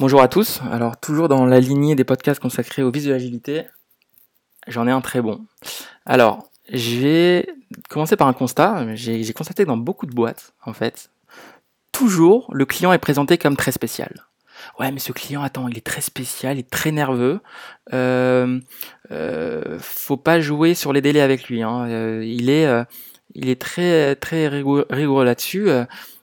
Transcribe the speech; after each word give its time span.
Bonjour 0.00 0.20
à 0.20 0.26
tous. 0.26 0.60
Alors, 0.72 0.96
toujours 0.96 1.28
dans 1.28 1.46
la 1.46 1.60
lignée 1.60 1.94
des 1.94 2.02
podcasts 2.02 2.40
consacrés 2.40 2.82
au 2.82 2.90
vice 2.90 3.04
de 3.04 3.64
j'en 4.66 4.88
ai 4.88 4.90
un 4.90 5.00
très 5.00 5.20
bon. 5.20 5.46
Alors, 6.04 6.50
je 6.72 6.96
vais 6.96 7.46
commencer 7.88 8.16
par 8.16 8.26
un 8.26 8.32
constat. 8.32 8.96
J'ai 8.96 9.32
constaté 9.32 9.64
dans 9.64 9.76
beaucoup 9.76 10.06
de 10.06 10.12
boîtes, 10.12 10.52
en 10.66 10.72
fait, 10.72 11.10
toujours 11.92 12.50
le 12.52 12.66
client 12.66 12.92
est 12.92 12.98
présenté 12.98 13.38
comme 13.38 13.56
très 13.56 13.70
spécial. 13.70 14.26
Ouais, 14.80 14.90
mais 14.90 14.98
ce 14.98 15.12
client, 15.12 15.44
attends, 15.44 15.68
il 15.68 15.78
est 15.78 15.86
très 15.86 16.00
spécial, 16.00 16.56
il 16.56 16.60
est 16.60 16.70
très 16.70 16.90
nerveux. 16.90 17.40
Euh, 17.92 18.58
euh, 19.12 19.78
faut 19.78 20.16
pas 20.16 20.40
jouer 20.40 20.74
sur 20.74 20.92
les 20.92 21.02
délais 21.02 21.20
avec 21.20 21.48
lui. 21.48 21.62
Hein. 21.62 21.86
Euh, 21.88 22.24
il 22.24 22.50
est, 22.50 22.66
euh, 22.66 22.82
il 23.34 23.48
est 23.48 23.60
très, 23.60 24.16
très 24.16 24.48
rigoureux, 24.48 25.24
là-dessus. 25.24 25.68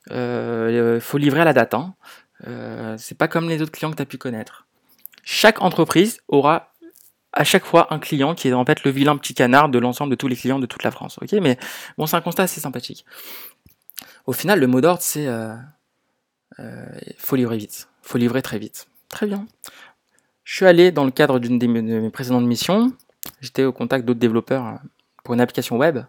Faut 0.09 1.17
livrer 1.17 1.39
à 1.39 1.45
la 1.45 1.53
date. 1.53 1.73
Hein. 1.73 1.95
Euh, 2.47 2.95
c'est 2.97 3.17
pas 3.17 3.27
comme 3.27 3.49
les 3.49 3.61
autres 3.61 3.71
clients 3.71 3.91
que 3.91 3.95
tu 3.95 4.01
as 4.01 4.05
pu 4.05 4.17
connaître. 4.17 4.67
Chaque 5.23 5.61
entreprise 5.61 6.21
aura 6.27 6.71
à 7.33 7.43
chaque 7.43 7.65
fois 7.65 7.93
un 7.93 7.99
client 7.99 8.35
qui 8.35 8.49
est 8.49 8.53
en 8.53 8.65
fait 8.65 8.83
le 8.83 8.91
vilain 8.91 9.15
petit 9.17 9.33
canard 9.33 9.69
de 9.69 9.79
l'ensemble 9.79 10.11
de 10.11 10.15
tous 10.15 10.27
les 10.27 10.35
clients 10.35 10.59
de 10.59 10.65
toute 10.65 10.83
la 10.83 10.91
France. 10.91 11.17
Ok, 11.21 11.31
mais 11.33 11.57
bon, 11.97 12.05
c'est 12.05 12.15
un 12.15 12.21
constat 12.21 12.43
assez 12.43 12.59
sympathique. 12.59 13.05
Au 14.25 14.33
final, 14.33 14.59
le 14.59 14.67
mot 14.67 14.81
d'ordre, 14.81 15.01
c'est 15.01 15.27
euh, 15.27 15.55
euh, 16.59 16.85
faut 17.17 17.35
livrer 17.35 17.57
vite, 17.57 17.87
faut 18.01 18.17
livrer 18.17 18.41
très 18.41 18.59
vite. 18.59 18.87
Très 19.09 19.27
bien. 19.27 19.47
Je 20.43 20.55
suis 20.55 20.65
allé 20.65 20.91
dans 20.91 21.05
le 21.05 21.11
cadre 21.11 21.39
d'une 21.39 21.59
de 21.59 21.67
mes 21.67 22.09
précédentes 22.09 22.45
missions. 22.45 22.93
J'étais 23.39 23.63
au 23.63 23.71
contact 23.71 24.05
d'autres 24.05 24.19
développeurs 24.19 24.67
euh, 24.67 24.75
pour 25.23 25.33
une 25.33 25.41
application 25.41 25.77
web 25.77 25.99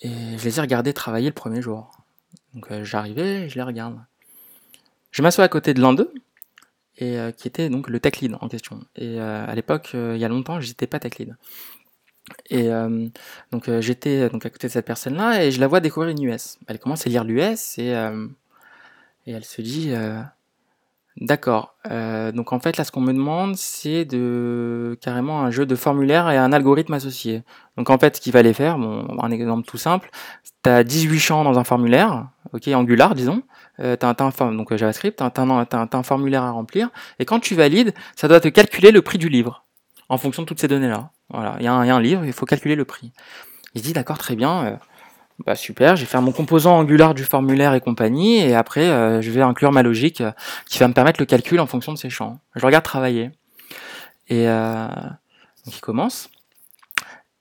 et 0.00 0.10
je 0.36 0.44
les 0.44 0.58
ai 0.58 0.60
regardés 0.60 0.92
travailler 0.92 1.28
le 1.28 1.34
premier 1.34 1.62
jour. 1.62 1.90
Donc 2.54 2.70
j'arrivais, 2.82 3.48
je 3.48 3.56
les 3.56 3.62
regarde. 3.62 3.98
Je 5.10 5.22
m'assois 5.22 5.44
à 5.44 5.48
côté 5.48 5.74
de 5.74 5.80
l'un 5.80 5.94
d'eux, 5.94 6.12
euh, 7.00 7.30
qui 7.30 7.46
était 7.46 7.68
donc 7.68 7.88
le 7.88 8.00
tech 8.00 8.16
lead 8.20 8.34
en 8.40 8.48
question. 8.48 8.80
Et 8.96 9.20
euh, 9.20 9.46
à 9.46 9.54
l'époque, 9.54 9.92
euh, 9.94 10.14
il 10.16 10.20
y 10.20 10.24
a 10.24 10.28
longtemps, 10.28 10.60
j'étais 10.60 10.88
pas 10.88 10.98
tech 10.98 11.16
lead. 11.18 11.36
Et 12.50 12.68
donc 13.52 13.70
j'étais 13.80 14.24
à 14.24 14.28
côté 14.28 14.66
de 14.66 14.72
cette 14.72 14.84
personne-là 14.84 15.44
et 15.44 15.50
je 15.50 15.60
la 15.60 15.66
vois 15.66 15.80
découvrir 15.80 16.10
une 16.10 16.22
US. 16.24 16.58
Elle 16.66 16.78
commence 16.78 17.06
à 17.06 17.08
lire 17.08 17.24
l'US 17.24 17.78
et, 17.78 17.88
et 19.26 19.32
elle 19.32 19.46
se 19.46 19.62
dit 19.62 19.94
D'accord. 21.16 21.74
donc 22.34 22.52
en 22.52 22.60
fait 22.60 22.76
là 22.76 22.84
ce 22.84 22.92
qu'on 22.92 23.00
me 23.00 23.14
demande 23.14 23.56
c'est 23.56 24.04
de 24.04 24.98
carrément 25.00 25.40
un 25.40 25.50
jeu 25.50 25.64
de 25.64 25.74
formulaire 25.74 26.28
et 26.28 26.36
un 26.36 26.52
algorithme 26.52 26.92
associé. 26.92 27.44
Donc 27.78 27.88
en 27.88 27.96
fait 27.96 28.16
ce 28.16 28.20
qu'il 28.20 28.34
va 28.34 28.40
aller 28.40 28.52
faire, 28.52 28.76
bon, 28.76 29.06
un 29.22 29.30
exemple 29.30 29.66
tout 29.66 29.78
simple, 29.78 30.10
tu 30.62 30.68
as 30.68 30.84
18 30.84 31.18
champs 31.18 31.44
dans 31.44 31.58
un 31.58 31.64
formulaire, 31.64 32.28
ok, 32.52 32.68
Angular 32.68 33.14
disons, 33.14 33.42
euh, 33.80 33.96
tu 33.96 34.06
as, 34.06 34.16
un, 34.20 34.52
donc 34.52 34.74
JavaScript, 34.74 35.18
tu 35.18 35.24
as, 35.24 35.32
as, 35.36 35.96
un 35.96 36.02
formulaire 36.02 36.42
à 36.42 36.50
remplir, 36.50 36.90
et 37.18 37.24
quand 37.24 37.40
tu 37.40 37.54
valides, 37.54 37.94
ça 38.16 38.28
doit 38.28 38.40
te 38.40 38.48
calculer 38.48 38.90
le 38.90 39.02
prix 39.02 39.18
du 39.18 39.28
livre, 39.28 39.64
en 40.08 40.18
fonction 40.18 40.42
de 40.42 40.48
toutes 40.48 40.60
ces 40.60 40.68
données-là. 40.68 41.10
Voilà, 41.30 41.56
il 41.58 41.64
y, 41.64 41.68
a 41.68 41.72
un 41.72 42.00
livre, 42.00 42.24
il 42.24 42.32
faut 42.32 42.46
calculer 42.46 42.74
le 42.74 42.84
prix. 42.84 43.12
Il 43.74 43.82
dit 43.82 43.92
d'accord, 43.92 44.18
très 44.18 44.34
bien, 44.34 44.64
euh, 44.64 44.76
bah 45.46 45.54
super, 45.54 45.94
j'ai 45.94 46.06
fait 46.06 46.20
mon 46.20 46.32
composant 46.32 46.76
Angular 46.78 47.14
du 47.14 47.22
formulaire 47.22 47.74
et 47.74 47.80
compagnie, 47.80 48.38
et 48.38 48.54
après 48.54 48.88
euh, 48.88 49.22
je 49.22 49.30
vais 49.30 49.40
inclure 49.40 49.70
ma 49.70 49.84
logique 49.84 50.20
euh, 50.20 50.32
qui 50.68 50.78
va 50.78 50.88
me 50.88 50.94
permettre 50.94 51.20
le 51.20 51.26
calcul 51.26 51.60
en 51.60 51.66
fonction 51.66 51.92
de 51.92 51.98
ces 51.98 52.10
champs. 52.10 52.40
Je 52.56 52.66
regarde 52.66 52.84
travailler. 52.84 53.30
Et 54.26 54.48
euh, 54.48 54.88
donc 55.64 55.76
il 55.76 55.80
commence 55.80 56.28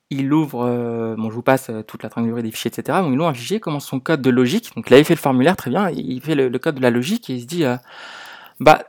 il 0.09 0.31
ouvre, 0.31 0.65
euh, 0.65 1.15
bon 1.17 1.29
je 1.29 1.35
vous 1.35 1.41
passe 1.41 1.69
euh, 1.69 1.83
toute 1.83 2.03
la 2.03 2.09
triangulaire 2.09 2.43
des 2.43 2.51
fichiers, 2.51 2.71
etc. 2.73 2.99
Donc 3.01 3.13
il 3.13 3.19
ouvre 3.19 3.27
un 3.27 3.33
fichier, 3.33 3.59
commence 3.59 3.85
son 3.85 3.99
code 3.99 4.21
de 4.21 4.29
logique. 4.29 4.73
Donc 4.75 4.89
il 4.89 4.93
avait 4.93 5.03
fait 5.03 5.15
le 5.15 5.19
formulaire 5.19 5.57
très 5.57 5.69
bien, 5.69 5.89
il 5.89 6.21
fait 6.21 6.35
le, 6.35 6.57
code 6.59 6.75
de 6.75 6.81
la 6.81 6.91
logique 6.91 7.29
et 7.29 7.35
il 7.35 7.41
se 7.41 7.45
dit, 7.45 7.65
euh, 7.65 7.75
bah 8.59 8.83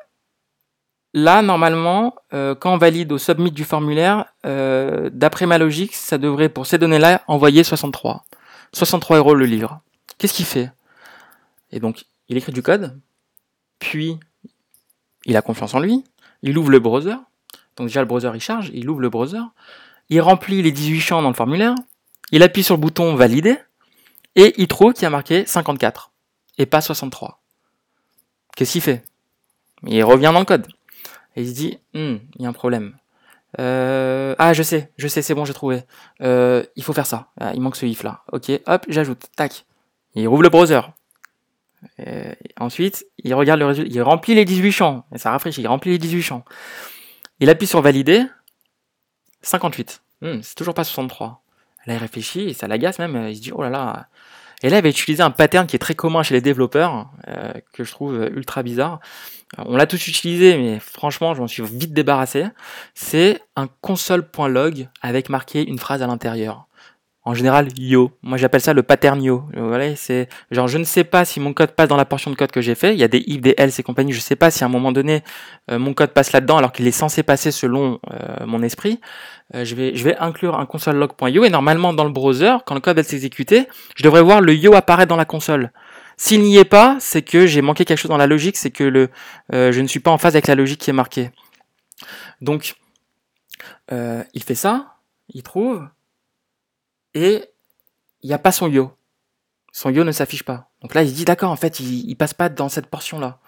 là 1.15 1.43
normalement, 1.43 2.15
quand 2.31 2.73
on 2.73 2.77
valide 2.77 3.11
au 3.13 3.19
submit 3.19 3.51
du 3.51 3.65
formulaire, 3.65 4.27
d'après 4.45 5.47
ma 5.47 5.59
logique, 5.59 5.95
ça 5.95 6.19
devrait 6.19 6.49
pour 6.49 6.67
ces 6.67 6.79
données-là 6.79 7.23
envoyer 7.27 7.65
63, 7.65 8.25
63 8.73 9.17
euros 9.17 9.35
le 9.35 9.47
livre. 9.47 9.81
Qu'est-ce 10.19 10.35
qu'il 10.35 10.45
fait? 10.45 10.71
Et 11.73 11.81
donc 11.81 12.05
il 12.29 12.37
écrit 12.37 12.53
du 12.53 12.63
code, 12.63 13.01
puis 13.79 14.19
il 15.25 15.37
a 15.37 15.43
confiance 15.43 15.75
en 15.75 15.81
lui, 15.81 16.05
il 16.43 16.57
ouvre 16.57 16.71
le 16.71 16.79
browser. 16.79 17.17
Donc 17.77 17.89
déjà 17.89 18.01
le 18.01 18.07
browser 18.07 18.31
il 18.35 18.41
charge, 18.41 18.71
il 18.75 18.89
ouvre 18.89 19.01
le 19.01 19.09
browser 19.09 19.43
il 20.11 20.21
remplit 20.21 20.63
les 20.63 20.73
18 20.73 21.01
champs 21.01 21.23
dans 21.23 21.29
le 21.29 21.35
formulaire, 21.35 21.75
il 22.31 22.43
appuie 22.43 22.63
sur 22.63 22.75
le 22.75 22.81
bouton 22.81 23.15
valider, 23.15 23.57
et 24.37 24.55
il 24.57 24.69
trouve 24.69 24.93
qu'il 24.93 25.07
a 25.07 25.11
marqué 25.11 25.45
54, 25.47 26.13
et 26.59 26.67
pas 26.67 26.81
63. 26.81 27.41
Qu'est-ce 28.57 28.73
qu'il 28.73 28.83
fait? 28.83 29.05
Il 29.87 30.03
revient 30.05 30.31
dans 30.33 30.41
le 30.41 30.45
code. 30.45 30.67
Et 31.37 31.43
il 31.43 31.49
se 31.49 31.55
dit, 31.55 31.79
hm, 31.95 32.19
il 32.37 32.43
y 32.43 32.47
a 32.47 32.49
un 32.49 32.53
problème. 32.53 32.97
Euh, 33.61 34.35
ah, 34.39 34.53
je 34.53 34.63
sais, 34.63 34.93
je 34.97 35.09
sais, 35.09 35.23
c'est 35.23 35.35
bon, 35.35 35.45
j'ai 35.45 35.55
trouvé. 35.55 35.83
Euh, 36.21 36.65
il 36.77 36.83
faut 36.83 36.93
faire 36.93 37.07
ça. 37.07 37.29
Ah, 37.41 37.53
il 37.55 37.61
manque 37.61 37.77
ce 37.77 37.87
if 37.87 38.03
là. 38.03 38.23
Ok, 38.33 38.51
hop, 38.67 38.87
j'ajoute. 38.89 39.27
Tac. 39.37 39.65
Il 40.15 40.27
rouvre 40.29 40.43
le 40.43 40.49
browser. 40.49 40.81
Et 41.99 42.35
ensuite, 42.59 43.07
il 43.23 43.33
regarde 43.35 43.61
le 43.61 43.67
résultat. 43.67 43.91
Il 43.93 44.03
remplit 44.03 44.35
les 44.35 44.45
18 44.45 44.73
champs. 44.73 45.07
Et 45.15 45.19
ça 45.19 45.31
rafraîchit. 45.31 45.63
Il 45.63 45.69
remplit 45.69 45.93
les 45.93 45.99
18 45.99 46.23
champs. 46.23 46.45
Il 47.41 47.51
appuie 47.51 47.67
sur 47.67 47.81
valider. 47.81 48.25
58. 49.43 50.03
Hmm, 50.23 50.41
c'est 50.43 50.55
toujours 50.55 50.75
pas 50.75 50.85
63. 50.85 51.43
Là, 51.87 51.95
il 51.95 51.99
réfléchit 51.99 52.49
et 52.49 52.55
ça 52.55 52.69
l'agace 52.69 52.99
même. 52.99 53.29
Il 53.29 53.37
se 53.37 53.41
dit, 53.41 53.53
oh 53.53 53.63
là 53.63 53.71
là. 53.71 54.09
Et 54.63 54.71
là, 54.71 54.79
il 54.79 54.83
va 54.83 54.89
utiliser 54.89 55.23
un 55.23 55.31
pattern 55.31 55.67
qui 55.67 55.77
est 55.77 55.79
très 55.79 55.95
commun 55.95 56.23
chez 56.23 56.35
les 56.35 56.41
développeurs, 56.41 57.11
euh, 57.29 57.53
que 57.73 57.85
je 57.85 57.93
trouve 57.93 58.29
ultra 58.35 58.63
bizarre. 58.63 59.01
On 59.57 59.77
l'a 59.77 59.87
tous 59.87 60.09
utilisé, 60.09 60.57
mais 60.59 60.79
franchement, 60.79 61.35
je 61.35 61.41
m'en 61.41 61.47
suis 61.47 61.63
vite 61.63 61.93
débarrassé. 61.93 62.45
C'est 62.95 63.41
un 63.57 63.69
console.log 63.81 64.89
avec 65.01 65.29
marqué 65.29 65.67
une 65.67 65.79
phrase 65.79 66.03
à 66.03 66.07
l'intérieur 66.07 66.68
en 67.29 67.35
général 67.35 67.69
yo. 67.77 68.11
Moi 68.23 68.39
j'appelle 68.39 68.63
ça 68.63 68.73
le 68.73 68.83
pattern 68.83 69.23
yo. 69.23 69.45
Voilà, 69.55 69.95
c'est 69.97 70.29
genre 70.51 70.67
je 70.67 70.79
ne 70.79 70.85
sais 70.85 71.05
pas 71.05 71.27
si 71.27 71.41
mon 71.41 71.53
code 71.53 71.73
passe 71.73 71.89
dans 71.89 71.97
la 71.97 72.07
portion 72.07 72.31
de 72.31 72.37
code 72.37 72.51
que 72.51 72.63
j'ai 72.63 72.75
fait. 72.75 72.95
Il 72.95 72.99
y 72.99 73.05
a 73.05 73.09
des 73.09 73.23
if, 73.27 73.43
des 73.43 73.55
else 73.59 73.79
et 73.79 73.83
compagnie. 73.83 74.13
Je 74.13 74.21
sais 74.21 74.35
pas 74.35 74.51
si 74.51 74.65
à 74.65 74.67
un 74.67 74.71
moment 74.71 74.93
donné 74.93 75.23
euh, 75.71 75.79
mon 75.79 75.93
code 75.93 76.11
passe 76.11 76.33
là-dedans 76.33 76.57
alors 76.57 76.73
qu'il 76.73 76.87
est 76.87 76.91
censé 76.93 77.23
passer 77.23 77.51
selon 77.51 78.01
euh, 78.11 78.47
mon 78.47 78.63
esprit. 78.63 78.99
Euh, 79.55 79.67
je 79.67 79.75
vais 79.75 79.95
je 79.95 80.05
vais 80.05 80.17
inclure 80.17 80.59
un 80.59 80.65
console.log.io 80.65 81.45
et 81.45 81.51
normalement 81.51 81.93
dans 81.93 82.05
le 82.05 82.11
browser 82.11 82.57
quand 82.65 82.75
le 82.75 82.81
code 82.81 82.97
va 82.97 83.03
s'exécuter, 83.03 83.69
je 83.95 84.03
devrais 84.03 84.23
voir 84.23 84.41
le 84.41 84.55
yo 84.55 84.75
apparaître 84.75 85.11
dans 85.11 85.17
la 85.17 85.27
console. 85.27 85.71
S'il 86.17 86.43
n'y 86.43 86.57
est 86.57 86.65
pas, 86.65 86.97
c'est 86.99 87.23
que 87.23 87.47
j'ai 87.47 87.61
manqué 87.61 87.85
quelque 87.85 87.99
chose 87.99 88.09
dans 88.09 88.17
la 88.17 88.27
logique, 88.27 88.57
c'est 88.57 88.71
que 88.71 88.85
le 88.85 89.11
euh, 89.53 89.71
je 89.71 89.81
ne 89.83 89.87
suis 89.87 90.01
pas 90.01 90.11
en 90.11 90.19
phase 90.19 90.35
avec 90.35 90.47
la 90.47 90.55
logique 90.55 90.81
qui 90.81 90.89
est 90.89 90.95
marquée. 90.95 91.31
Donc 92.41 92.75
euh, 93.93 94.25
il 94.33 94.43
fait 94.43 94.55
ça, 94.55 94.95
il 95.29 95.43
trouve 95.43 95.87
et 97.19 97.51
il 98.23 98.29
n'y 98.29 98.35
a 98.35 98.39
pas 98.39 98.53
son 98.53 98.69
yo. 98.69 98.93
Son 99.73 99.91
yo 99.91 100.05
ne 100.05 100.13
s'affiche 100.13 100.45
pas. 100.45 100.71
Donc 100.83 100.95
là, 100.95 101.03
il 101.03 101.09
se 101.09 101.15
dit, 101.15 101.25
d'accord, 101.25 101.51
en 101.51 101.57
fait, 101.57 101.81
il, 101.81 102.09
il 102.09 102.15
passe 102.15 102.33
pas 102.33 102.49
dans 102.49 102.69
cette 102.69 102.87
portion-là. 102.87 103.39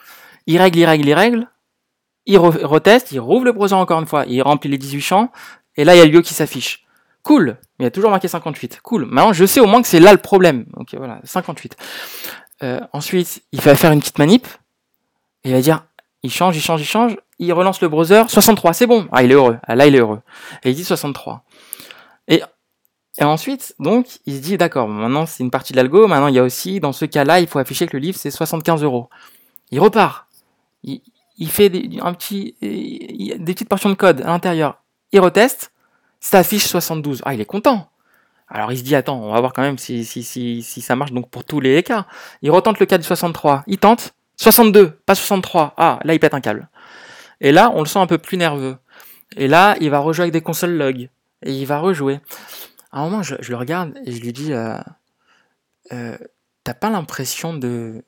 Il 0.47 0.58
règle, 0.58 0.78
il 0.78 0.84
règle, 0.84 1.08
il 1.08 1.14
règle, 1.14 1.48
il 2.26 2.38
re 2.38 2.50
reteste, 2.64 3.12
il 3.12 3.20
rouvre 3.20 3.44
le 3.44 3.53
browser 3.53 3.76
encore 3.76 4.00
une 4.00 4.06
fois, 4.06 4.25
il 4.26 4.42
remplit 4.42 4.70
les 4.70 4.78
18 4.78 5.00
champs, 5.00 5.31
et 5.76 5.84
là, 5.84 5.94
il 5.94 5.98
y 5.98 6.00
a 6.00 6.04
le 6.04 6.10
yo 6.10 6.22
qui 6.22 6.34
s'affiche. 6.34 6.84
Cool, 7.22 7.58
il 7.78 7.84
y 7.84 7.86
a 7.86 7.91
toujours 7.91 8.10
marqué 8.10 8.26
58. 8.26 8.81
Cool, 8.82 9.04
maintenant, 9.04 9.32
je 9.32 9.44
sais 9.44 9.60
au 9.60 9.66
moins 9.66 9.82
que 9.82 9.88
c'est 9.88 10.00
là 10.00 10.12
le 10.12 10.19
problème. 10.19 10.66
Ok, 10.76 10.94
voilà, 10.94 11.20
58. 11.22 11.76
Euh, 12.62 12.81
ensuite, 12.92 13.42
il 13.52 13.60
va 13.60 13.76
faire 13.76 13.92
une 13.92 14.00
petite 14.00 14.19
manip, 14.19 14.47
et 15.44 15.50
il 15.50 15.54
va 15.54 15.60
dire, 15.60 15.84
il 16.22 16.32
change, 16.32 16.56
il 16.56 16.62
change, 16.62 16.81
il 16.81 16.87
change, 16.87 17.16
il 17.38 17.52
relance 17.52 17.81
le 17.81 17.88
browser, 17.88 18.25
63, 18.28 18.72
c'est 18.72 18.87
bon. 18.87 19.08
Ah, 19.12 19.22
il 19.22 19.31
est 19.31 19.34
heureux. 19.34 19.58
Ah, 19.62 19.76
là, 19.76 19.87
il 19.87 19.94
est 19.94 20.00
heureux. 20.00 20.20
Et 20.64 20.70
il 20.70 20.76
dit 20.76 20.84
63. 20.84 21.44
Et 22.28 22.42
et 23.20 23.25
ensuite, 23.25 23.75
donc, 23.78 24.06
il 24.25 24.36
se 24.36 24.41
dit, 24.41 24.56
d'accord, 24.56 24.88
maintenant 24.88 25.26
c'est 25.26 25.42
une 25.42 25.50
partie 25.50 25.75
de 25.75 25.76
l'algo, 25.76 26.06
maintenant 26.06 26.28
il 26.28 26.34
y 26.34 26.38
a 26.38 26.42
aussi, 26.42 26.81
dans 26.81 26.92
ce 26.92 27.04
cas-là, 27.04 27.41
il 27.41 27.47
faut 27.47 27.58
afficher 27.58 27.86
que 27.86 27.97
le 27.97 28.00
livre 28.00 28.16
c'est 28.19 28.31
75 28.31 28.82
euros. 28.82 29.10
Il 29.70 29.78
repart. 29.78 30.26
Il, 30.82 31.50
fait 31.50 31.69
des, 31.69 31.99
un 32.00 32.14
petit, 32.14 32.56
petites 33.44 33.69
portions 33.69 33.90
de 33.90 33.94
code 33.94 34.22
à 34.22 34.28
l'intérieur. 34.28 34.82
Il 35.12 35.20
reteste, 35.20 35.72
ça 36.19 36.38
affiche 36.38 36.67
72. 36.67 37.20
Ah, 37.25 37.34
il 37.34 37.40
est 37.43 37.46
content. 37.46 37.90
Alors 38.49 38.72
il 38.72 38.78
se 38.78 38.82
dit, 38.82 38.94
attends, 38.94 39.20
on 39.20 39.32
va 39.32 39.40
voir 39.40 39.52
quand 39.52 39.62
même 39.62 39.78
si 39.78 40.62
ça 40.62 40.96
marche 40.96 41.12
donc 41.12 41.28
pour 41.28 41.44
tous 41.44 41.61
les 41.61 41.82
cas. 41.82 42.06
Il 42.40 42.50
retente 42.50 42.81
le 42.81 42.87
cas 42.87 42.96
du 42.96 43.05
63. 43.05 43.64
Il 43.67 43.78
tente, 43.78 44.14
62, 44.38 44.90
pas 45.05 45.14
63. 45.14 45.75
Ah, 45.76 45.99
là 46.05 46.14
il 46.14 46.20
pète 46.20 46.34
un 46.34 46.40
câble. 46.40 46.70
Et 47.43 47.52
là, 47.52 47.70
on 47.75 47.81
le 47.81 47.87
sent 47.87 47.99
un 47.99 48.06
peu 48.06 48.19
plus 48.19 48.38
nerveux. 48.38 48.76
Et 49.37 49.46
là, 49.46 49.76
il 49.81 49.90
va 49.90 49.99
rejouer 49.99 50.25
avec 50.25 50.32
des 50.32 50.40
consoles 50.40 50.76
log. 50.76 51.08
Et 51.43 51.52
il 51.52 51.67
va 51.67 51.78
rejouer 51.78 52.20
à 52.92 53.00
un 53.00 53.04
moment, 53.04 53.22
je, 53.22 53.34
le 53.48 53.56
regarde 53.56 53.98
et 54.04 54.12
je 54.12 54.20
lui 54.20 54.32
dis 54.32 54.52
euh, 54.52 54.78
euh, 55.92 56.16
T'as 56.64 56.75
pas 56.75 56.90
l'impression 56.90 57.54
de, 57.54 58.04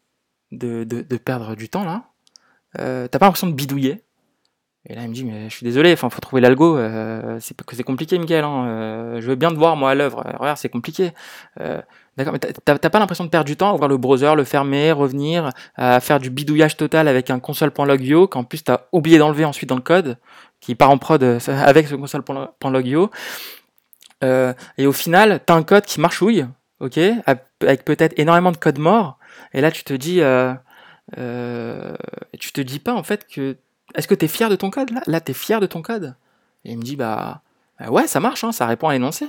de, 0.50 0.84
de, 0.84 1.16
perdre 1.16 1.54
du 1.54 1.68
temps 1.68 1.84
là? 1.84 2.04
Euh, 2.78 3.08
T'as 3.08 3.18
pas 3.18 3.26
l'impression 3.26 3.46
de 3.46 3.54
bidouiller? 3.54 4.02
Et 4.86 4.96
là, 4.96 5.02
il 5.02 5.08
me 5.08 5.14
dit, 5.14 5.24
mais 5.24 5.48
je 5.48 5.54
suis 5.54 5.64
désolé, 5.64 5.92
enfin, 5.92 6.10
faut 6.10 6.20
trouver 6.20 6.42
l'algo. 6.42 6.76
C'est 7.38 7.54
c'est 7.72 7.82
compliqué, 7.84 8.18
Michael. 8.18 8.42
Hein, 8.42 9.20
je 9.20 9.26
veux 9.28 9.36
bien 9.36 9.50
te 9.50 9.54
voir 9.54 9.76
moi 9.76 9.92
à 9.92 9.94
l'œuvre. 9.94 10.24
Regarde, 10.40 10.58
c'est 10.58 10.68
compliqué. 10.68 11.12
D'accord, 12.16 12.32
mais 12.32 12.40
t'as 12.40 12.90
pas 12.90 12.98
l'impression 12.98 13.24
de 13.24 13.30
perdre 13.30 13.46
du 13.46 13.56
temps 13.56 13.70
à 13.70 13.74
ouvrir 13.74 13.88
le 13.88 13.96
browser, 13.96 14.34
le 14.34 14.42
fermer, 14.42 14.90
revenir, 14.90 15.50
à 15.76 16.00
faire 16.00 16.18
du 16.18 16.30
bidouillage 16.30 16.76
total 16.76 17.06
avec 17.06 17.30
un 17.30 17.38
console.logio 17.38 18.26
qu'en 18.26 18.42
plus 18.42 18.64
t'as 18.64 18.80
oublié 18.90 19.18
d'enlever 19.18 19.44
ensuite 19.44 19.68
dans 19.68 19.76
le 19.76 19.82
code, 19.82 20.18
qui 20.60 20.74
part 20.74 20.90
en 20.90 20.98
prod 20.98 21.22
avec 21.48 21.86
ce 21.86 21.94
console.logio. 21.94 23.10
Euh, 24.22 24.54
et 24.78 24.86
au 24.86 24.92
final, 24.92 25.40
t'as 25.44 25.54
un 25.54 25.62
code 25.62 25.84
qui 25.84 26.00
marchouille, 26.00 26.46
ok, 26.80 26.98
avec 27.26 27.84
peut-être 27.84 28.18
énormément 28.18 28.52
de 28.52 28.56
code 28.56 28.78
mort. 28.78 29.18
Et 29.52 29.60
là, 29.60 29.70
tu 29.70 29.84
te 29.84 29.92
dis, 29.92 30.20
euh, 30.20 30.54
euh, 31.18 31.94
tu 32.38 32.52
te 32.52 32.60
dis 32.60 32.78
pas 32.78 32.94
en 32.94 33.02
fait 33.02 33.26
que, 33.26 33.56
est-ce 33.94 34.08
que 34.08 34.14
t'es 34.14 34.28
fier 34.28 34.48
de 34.48 34.56
ton 34.56 34.70
code 34.70 34.90
là? 34.90 35.02
Là, 35.06 35.20
t'es 35.20 35.34
fier 35.34 35.60
de 35.60 35.66
ton 35.66 35.82
code? 35.82 36.14
Et 36.64 36.72
il 36.72 36.78
me 36.78 36.82
dit, 36.82 36.96
bah, 36.96 37.42
bah 37.78 37.90
ouais, 37.90 38.06
ça 38.06 38.20
marche, 38.20 38.44
hein, 38.44 38.52
ça 38.52 38.66
répond 38.66 38.88
à 38.88 38.92
l'énoncé 38.92 39.26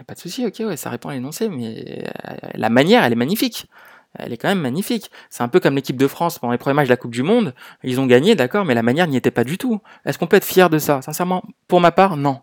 a 0.00 0.04
pas 0.04 0.14
de 0.14 0.18
souci, 0.18 0.46
ok, 0.46 0.60
ouais, 0.60 0.76
ça 0.76 0.90
répond 0.90 1.08
à 1.08 1.14
l'énoncé, 1.14 1.48
mais 1.48 2.04
euh, 2.06 2.36
la 2.54 2.68
manière, 2.68 3.04
elle 3.04 3.12
est 3.12 3.16
magnifique. 3.16 3.66
Elle 4.14 4.32
est 4.32 4.36
quand 4.36 4.48
même 4.48 4.60
magnifique. 4.60 5.10
C'est 5.28 5.42
un 5.42 5.48
peu 5.48 5.60
comme 5.60 5.74
l'équipe 5.74 5.96
de 5.96 6.06
France 6.06 6.38
pendant 6.38 6.52
les 6.52 6.58
premiers 6.58 6.74
matchs 6.74 6.86
de 6.86 6.92
la 6.92 6.96
Coupe 6.96 7.10
du 7.10 7.22
Monde. 7.22 7.54
Ils 7.82 8.00
ont 8.00 8.06
gagné, 8.06 8.34
d'accord, 8.34 8.64
mais 8.64 8.74
la 8.74 8.82
manière 8.82 9.06
n'y 9.06 9.16
était 9.16 9.30
pas 9.30 9.44
du 9.44 9.58
tout. 9.58 9.80
Est-ce 10.04 10.18
qu'on 10.18 10.26
peut 10.26 10.36
être 10.36 10.46
fier 10.46 10.70
de 10.70 10.78
ça? 10.78 11.02
Sincèrement, 11.02 11.42
pour 11.66 11.80
ma 11.80 11.92
part, 11.92 12.16
non. 12.16 12.40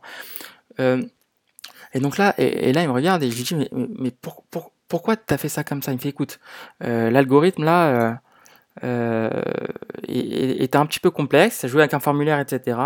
Euh, 0.80 1.02
et 1.96 2.00
donc 2.02 2.18
là, 2.18 2.36
et, 2.38 2.74
là, 2.74 2.82
il 2.82 2.90
me 2.90 2.94
regarde 2.94 3.24
et 3.24 3.32
je 3.32 3.38
lui 3.38 3.44
dis, 3.44 3.56
mais, 3.56 3.70
mais 3.72 4.12
pour, 4.12 4.44
pour, 4.52 4.74
pourquoi 4.90 5.16
t'as 5.16 5.38
fait 5.38 5.48
ça 5.48 5.64
comme 5.64 5.82
ça? 5.82 5.94
Il 5.94 5.96
me 5.96 6.02
fait, 6.02 6.10
écoute, 6.10 6.42
euh, 6.84 7.10
l'algorithme 7.10 7.64
là, 7.64 7.88
euh, 7.88 8.14
euh, 8.84 9.30
était 10.04 10.76
un 10.76 10.86
petit 10.86 11.00
peu 11.00 11.10
complexe, 11.10 11.66
jouer 11.68 11.84
avec 11.84 11.94
un 11.94 12.02
formulaire, 12.02 12.38
etc. 12.42 12.78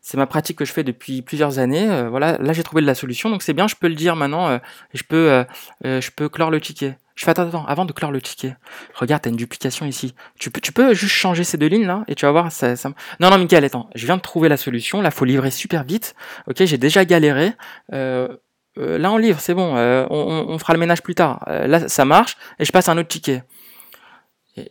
C'est 0.00 0.16
ma 0.16 0.26
pratique 0.26 0.56
que 0.56 0.64
je 0.64 0.72
fais 0.72 0.82
depuis 0.82 1.20
plusieurs 1.20 1.58
années. 1.58 2.08
Voilà, 2.08 2.38
là 2.38 2.54
j'ai 2.54 2.62
trouvé 2.62 2.80
de 2.80 2.86
la 2.86 2.94
solution, 2.94 3.28
donc 3.28 3.42
c'est 3.42 3.52
bien, 3.52 3.68
je 3.68 3.76
peux 3.76 3.88
le 3.88 3.94
dire 3.94 4.16
maintenant. 4.16 4.58
Je 4.94 5.02
peux, 5.02 5.44
je 5.84 6.10
peux 6.10 6.30
clore 6.30 6.50
le 6.50 6.62
ticket. 6.62 6.96
Je 7.18 7.24
fais 7.24 7.32
attends, 7.32 7.48
attends, 7.48 7.64
avant 7.66 7.84
de 7.84 7.92
clore 7.92 8.12
le 8.12 8.22
ticket. 8.22 8.56
Regarde, 8.94 9.22
t'as 9.22 9.30
une 9.30 9.36
duplication 9.36 9.86
ici. 9.86 10.14
Tu 10.38 10.52
peux, 10.52 10.60
tu 10.60 10.70
peux 10.70 10.94
juste 10.94 11.14
changer 11.14 11.42
ces 11.42 11.58
deux 11.58 11.66
lignes 11.66 11.86
là 11.86 12.04
et 12.06 12.14
tu 12.14 12.24
vas 12.24 12.30
voir 12.30 12.52
ça. 12.52 12.76
ça... 12.76 12.90
Non, 13.18 13.28
non, 13.30 13.38
Michael, 13.38 13.64
attends, 13.64 13.90
je 13.96 14.06
viens 14.06 14.16
de 14.16 14.22
trouver 14.22 14.48
la 14.48 14.56
solution. 14.56 15.00
Là, 15.00 15.10
faut 15.10 15.24
livrer 15.24 15.50
super 15.50 15.82
vite. 15.82 16.14
Ok, 16.46 16.64
j'ai 16.64 16.78
déjà 16.78 17.04
galéré. 17.04 17.54
Euh, 17.92 18.28
là, 18.76 19.10
on 19.10 19.16
livre, 19.16 19.40
c'est 19.40 19.54
bon. 19.54 19.74
On, 19.76 20.46
on, 20.48 20.58
fera 20.58 20.74
le 20.74 20.78
ménage 20.78 21.02
plus 21.02 21.16
tard. 21.16 21.44
là, 21.48 21.88
ça 21.88 22.04
marche 22.04 22.36
et 22.60 22.64
je 22.64 22.70
passe 22.70 22.88
un 22.88 22.96
autre 22.96 23.08
ticket. 23.08 23.42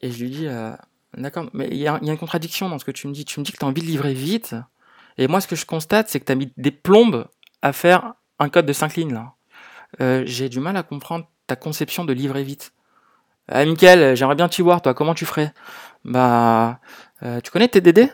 Et, 0.02 0.12
je 0.12 0.24
lui 0.24 0.30
dis, 0.30 0.48
euh, 0.48 0.72
d'accord, 1.18 1.50
mais 1.54 1.68
il 1.70 1.78
y, 1.78 1.88
a 1.88 2.00
une 2.02 2.18
contradiction 2.18 2.70
dans 2.70 2.80
ce 2.80 2.86
que 2.86 2.92
tu 2.92 3.08
me 3.08 3.14
dis. 3.14 3.26
Tu 3.26 3.40
me 3.40 3.46
dis 3.46 3.52
que 3.52 3.58
tu 3.58 3.66
as 3.66 3.68
envie 3.68 3.82
de 3.82 3.88
livrer 3.88 4.14
vite. 4.14 4.56
Et 5.18 5.28
moi, 5.28 5.42
ce 5.42 5.48
que 5.48 5.56
je 5.56 5.66
constate, 5.66 6.10
c'est 6.10 6.20
que 6.20 6.26
tu 6.26 6.32
as 6.32 6.36
mis 6.36 6.52
des 6.58 6.72
plombes 6.72 7.28
à 7.62 7.74
faire 7.74 8.14
un 8.40 8.50
code 8.50 8.66
de 8.66 8.74
5 8.74 8.96
lignes. 8.96 9.14
là. 9.14 9.34
Euh, 10.02 10.24
j'ai 10.26 10.50
du 10.50 10.60
mal 10.60 10.78
à 10.78 10.84
comprendre 10.84 11.30
ta 11.48 11.56
conception 11.56 12.06
de 12.06 12.14
livrer 12.14 12.44
vite. 12.44 12.74
Ah, 13.50 13.66
Mickaël, 13.66 14.16
j'aimerais 14.16 14.36
bien 14.36 14.50
t'y 14.50 14.62
voir, 14.62 14.82
toi. 14.82 14.94
Comment 14.94 15.14
tu 15.14 15.26
ferais? 15.26 15.54
Bah, 16.04 16.80
euh, 17.24 17.40
tu 17.42 17.50
connais 17.52 17.68
TDD 17.68 18.12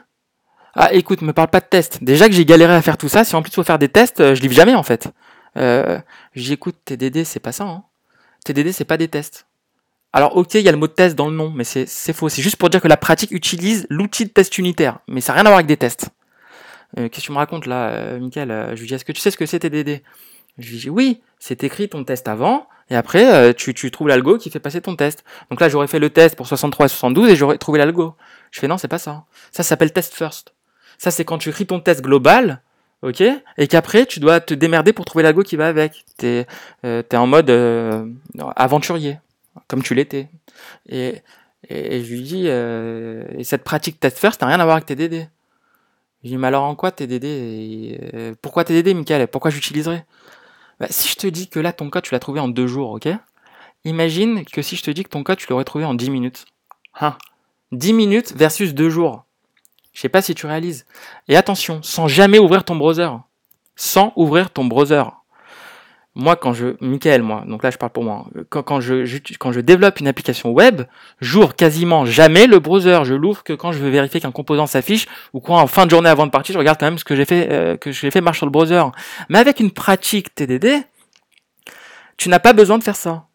Ah, 0.75 0.93
écoute, 0.93 1.21
me 1.21 1.33
parle 1.33 1.49
pas 1.49 1.59
de 1.59 1.65
tests. 1.65 2.03
Déjà 2.03 2.27
que 2.27 2.33
j'ai 2.33 2.45
galéré 2.45 2.73
à 2.73 2.81
faire 2.81 2.97
tout 2.97 3.09
ça, 3.09 3.23
si 3.23 3.35
en 3.35 3.41
plus 3.41 3.51
il 3.51 3.55
faut 3.55 3.63
faire 3.63 3.79
des 3.79 3.89
tests, 3.89 4.35
je 4.35 4.41
livre 4.41 4.53
jamais 4.53 4.75
en 4.75 4.83
fait. 4.83 5.09
Euh, 5.57 5.99
J'écoute 6.35 6.77
TDD, 6.85 7.23
c'est 7.25 7.39
pas 7.39 7.51
ça. 7.51 7.65
Hein. 7.65 7.83
TDD, 8.45 8.71
c'est 8.71 8.85
pas 8.85 8.97
des 8.97 9.07
tests. 9.07 9.47
Alors 10.15 10.37
ok, 10.37 10.53
il 10.53 10.61
y 10.61 10.69
a 10.69 10.71
le 10.71 10.77
mot 10.77 10.87
test 10.87 11.15
dans 11.15 11.27
le 11.27 11.35
nom, 11.35 11.49
mais 11.49 11.63
c'est 11.63 12.13
faux. 12.13 12.29
C'est 12.29 12.43
juste 12.43 12.57
pour 12.57 12.69
dire 12.69 12.81
que 12.81 12.87
la 12.87 12.97
pratique 12.97 13.31
utilise 13.31 13.87
l'outil 13.89 14.25
de 14.25 14.29
test 14.29 14.59
unitaire, 14.59 14.99
mais 15.07 15.21
ça 15.21 15.33
n'a 15.33 15.37
rien 15.37 15.45
à 15.47 15.49
voir 15.49 15.57
avec 15.57 15.65
des 15.65 15.77
tests. 15.77 16.09
Euh, 16.99 17.09
Qu'est-ce 17.09 17.21
que 17.21 17.25
tu 17.27 17.31
me 17.31 17.37
racontes 17.37 17.65
là, 17.65 17.89
euh, 17.89 18.19
Michael 18.19 18.51
euh, 18.51 18.75
Je 18.75 18.81
lui 18.81 18.87
dis, 18.87 18.93
est-ce 18.93 19.05
que 19.05 19.11
tu 19.11 19.19
sais 19.19 19.31
ce 19.31 19.37
que 19.37 19.47
c'est 19.47 19.59
TDD 19.59 20.03
Je 20.59 20.69
lui 20.69 20.77
dis, 20.77 20.89
oui, 20.91 21.21
c'est 21.39 21.63
écrit 21.63 21.89
ton 21.89 22.03
test 22.03 22.27
avant, 22.27 22.67
et 22.93 22.95
après, 22.95 23.33
euh, 23.33 23.53
tu, 23.53 23.73
trouves 23.91 24.07
l'algo 24.07 24.37
qui 24.37 24.51
fait 24.51 24.59
passer 24.59 24.79
ton 24.79 24.95
test. 24.95 25.23
Donc 25.49 25.59
là, 25.59 25.67
j'aurais 25.67 25.87
fait 25.87 25.97
le 25.97 26.11
test 26.11 26.35
pour 26.35 26.47
63 26.47 26.85
et 26.85 26.89
72 26.89 27.29
et 27.31 27.35
j'aurais 27.35 27.57
trouvé 27.57 27.79
l'algo. 27.79 28.15
Je 28.51 28.59
fais, 28.59 28.67
non, 28.67 28.77
c'est 28.77 28.87
pas 28.87 28.99
ça. 28.99 29.25
Ça 29.51 29.63
s'appelle 29.63 29.91
test 29.91 30.13
first. 30.13 30.53
Ça, 30.99 31.09
c'est 31.09 31.25
quand 31.25 31.39
tu 31.39 31.49
écris 31.49 31.65
ton 31.65 31.79
test 31.79 32.01
global, 32.01 32.61
ok 33.01 33.23
Et 33.57 33.67
qu'après, 33.67 34.05
tu 34.05 34.19
dois 34.19 34.39
te 34.39 34.53
démerder 34.53 34.93
pour 34.93 35.05
trouver 35.05 35.23
l'algo 35.23 35.41
qui 35.41 35.55
va 35.55 35.67
avec. 35.67 36.05
T'es 36.17 36.45
euh, 36.85 37.01
es 37.09 37.15
en 37.15 37.27
mode 37.27 37.49
aventurier 38.55 39.17
comme 39.67 39.83
tu 39.83 39.95
l'étais. 39.95 40.29
Et, 40.87 41.21
je 41.69 42.13
lui 42.13 42.21
dis, 42.21 42.43
euh, 42.47 43.23
et 43.37 43.43
cette 43.43 43.63
pratique 43.63 43.99
test 43.99 44.17
first 44.19 44.41
n'a 44.41 44.47
rien 44.47 44.59
à 44.59 44.65
voir 44.65 44.75
avec 44.75 44.85
TDD. 44.85 45.13
Je 45.13 46.29
lui 46.29 46.29
dis, 46.29 46.37
mais 46.37 46.47
alors 46.47 46.63
en 46.63 46.75
quoi 46.75 46.91
TDD 46.91 47.25
et, 47.25 47.99
euh, 48.13 48.35
Pourquoi 48.41 48.63
TDD, 48.63 48.93
Michael? 48.93 49.27
Pourquoi 49.27 49.49
j'utiliserais? 49.49 50.05
Bah, 50.83 50.91
Si 50.91 51.07
je 51.07 51.15
te 51.15 51.27
dis 51.27 51.47
que 51.47 51.59
là, 51.59 51.71
ton 51.71 51.89
code, 51.89 52.03
tu 52.03 52.13
l'as 52.13 52.19
trouvé 52.19 52.39
en 52.39 52.49
deux 52.49 52.67
jours, 52.67 52.91
ok? 52.91 53.07
Imagine 53.85 54.43
que 54.45 54.61
si 54.61 54.75
je 54.75 54.83
te 54.83 54.91
dis 54.91 55.03
que 55.03 55.09
ton 55.09 55.23
code, 55.23 55.37
tu 55.37 55.47
l'aurais 55.49 55.63
trouvé 55.63 55.85
en 55.85 55.93
10 55.93 56.09
minutes. 56.09 56.45
Hein? 56.99 57.17
10 57.71 57.93
minutes 57.93 58.33
versus 58.35 58.73
deux 58.73 58.89
jours. 58.89 59.23
Je 59.93 60.01
sais 60.01 60.09
pas 60.09 60.21
si 60.21 60.35
tu 60.35 60.45
réalises. 60.45 60.85
Et 61.27 61.37
attention, 61.37 61.81
sans 61.83 62.07
jamais 62.07 62.39
ouvrir 62.39 62.65
ton 62.65 62.75
browser. 62.75 63.09
Sans 63.75 64.11
ouvrir 64.15 64.51
ton 64.51 64.65
browser 64.65 65.03
moi, 66.15 66.35
quand 66.35 66.53
je, 66.53 66.75
Michael, 66.79 67.23
moi, 67.23 67.43
donc 67.47 67.63
là 67.63 67.71
je 67.71 67.77
parle 67.77 67.91
pour 67.91 68.03
moi, 68.03 68.27
quand, 68.49 68.61
quand 68.61 68.79
je, 68.79 69.19
quand 69.39 69.51
je 69.51 69.59
développe 69.59 69.99
une 69.99 70.07
application 70.07 70.51
web, 70.51 70.83
j'ouvre 71.21 71.55
quasiment 71.55 72.05
jamais 72.05 72.45
le 72.45 72.59
browser. 72.59 72.99
Je 73.03 73.15
l'ouvre 73.15 73.43
que 73.43 73.53
quand 73.53 73.71
je 73.71 73.79
veux 73.79 73.89
vérifier 73.89 74.21
qu'un 74.21 74.31
composant 74.31 74.67
s'affiche 74.67 75.07
ou 75.33 75.39
quoi 75.39 75.59
en 75.59 75.65
fin 75.65 75.85
de 75.85 75.91
journée 75.91 76.09
avant 76.09 76.27
de 76.27 76.31
partir, 76.31 76.53
je 76.53 76.59
regarde 76.59 76.79
quand 76.79 76.85
même 76.85 76.99
ce 76.99 77.03
que 77.03 77.15
j'ai 77.15 77.25
fait, 77.25 77.47
euh, 77.51 77.77
que 77.77 77.91
j'ai 77.91 78.11
fait 78.11 78.21
marche 78.21 78.37
sur 78.37 78.45
le 78.45 78.51
browser. 78.51 78.83
Mais 79.29 79.39
avec 79.39 79.59
une 79.59 79.71
pratique 79.71 80.35
TDD, 80.35 80.83
tu 82.17 82.29
n'as 82.29 82.39
pas 82.39 82.53
besoin 82.53 82.77
de 82.77 82.83
faire 82.83 82.95
ça. 82.95 83.25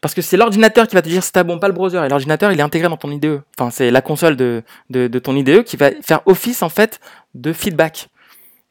Parce 0.00 0.14
que 0.14 0.22
c'est 0.22 0.36
l'ordinateur 0.36 0.86
qui 0.86 0.94
va 0.94 1.02
te 1.02 1.08
dire 1.08 1.24
si 1.24 1.32
t'as 1.32 1.42
bon, 1.42 1.58
pas 1.58 1.68
le 1.68 1.74
browser. 1.74 2.02
Et 2.04 2.08
l'ordinateur, 2.08 2.52
il 2.52 2.60
est 2.60 2.62
intégré 2.62 2.88
dans 2.88 2.96
ton 2.96 3.10
IDE. 3.10 3.42
Enfin, 3.58 3.70
c'est 3.70 3.90
la 3.90 4.00
console 4.00 4.36
de, 4.36 4.62
de, 4.88 5.08
de 5.08 5.18
ton 5.18 5.34
IDE 5.36 5.62
qui 5.64 5.76
va 5.76 5.90
faire 6.00 6.20
office, 6.26 6.62
en 6.62 6.70
fait, 6.70 7.00
de 7.34 7.52
feedback. 7.52 8.08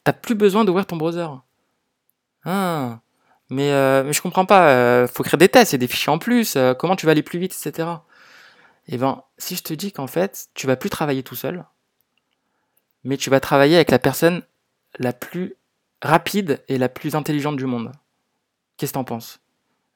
T'as 0.06 0.14
plus 0.14 0.34
besoin 0.34 0.66
d'ouvrir 0.66 0.88
ton 0.88 0.96
browser. 0.96 1.28
Ah. 2.46 3.00
Mais, 3.50 3.72
euh, 3.72 4.04
mais 4.04 4.13
je 4.13 4.22
comprends 4.22 4.46
pas, 4.46 4.72
euh, 4.72 5.07
faut 5.07 5.24
créer 5.24 5.38
des 5.38 5.50
tests 5.50 5.74
et 5.74 5.78
des 5.78 5.88
fichiers 5.88 6.12
en 6.12 6.19
plus, 6.19 6.56
euh, 6.56 6.74
comment 6.74 6.96
tu 6.96 7.06
vas 7.06 7.13
aller 7.13 7.24
plus 7.24 7.40
vite, 7.40 7.54
etc. 7.54 7.90
Et 8.88 8.96
eh 8.96 8.98
ben, 8.98 9.24
si 9.38 9.56
je 9.56 9.63
te 9.63 9.74
dis 9.74 9.92
qu'en 9.92 10.07
fait, 10.07 10.48
tu 10.54 10.68
vas 10.68 10.75
plus 10.75 10.90
travailler 10.90 11.24
tout 11.24 11.36
seul, 11.36 11.66
mais 13.04 13.18
tu 13.18 13.30
vas 13.30 13.40
travailler 13.40 13.75
avec 13.75 13.92
la 13.92 14.00
personne 14.00 14.44
la 14.98 15.13
plus 15.13 15.56
rapide 16.01 16.63
et 16.68 16.78
la 16.78 16.90
plus 16.90 17.16
intelligente 17.16 17.56
du 17.56 17.66
monde. 17.66 17.92
Qu'est-ce 18.78 18.94
que 18.94 18.96
t'en 18.96 19.04
penses? 19.04 19.40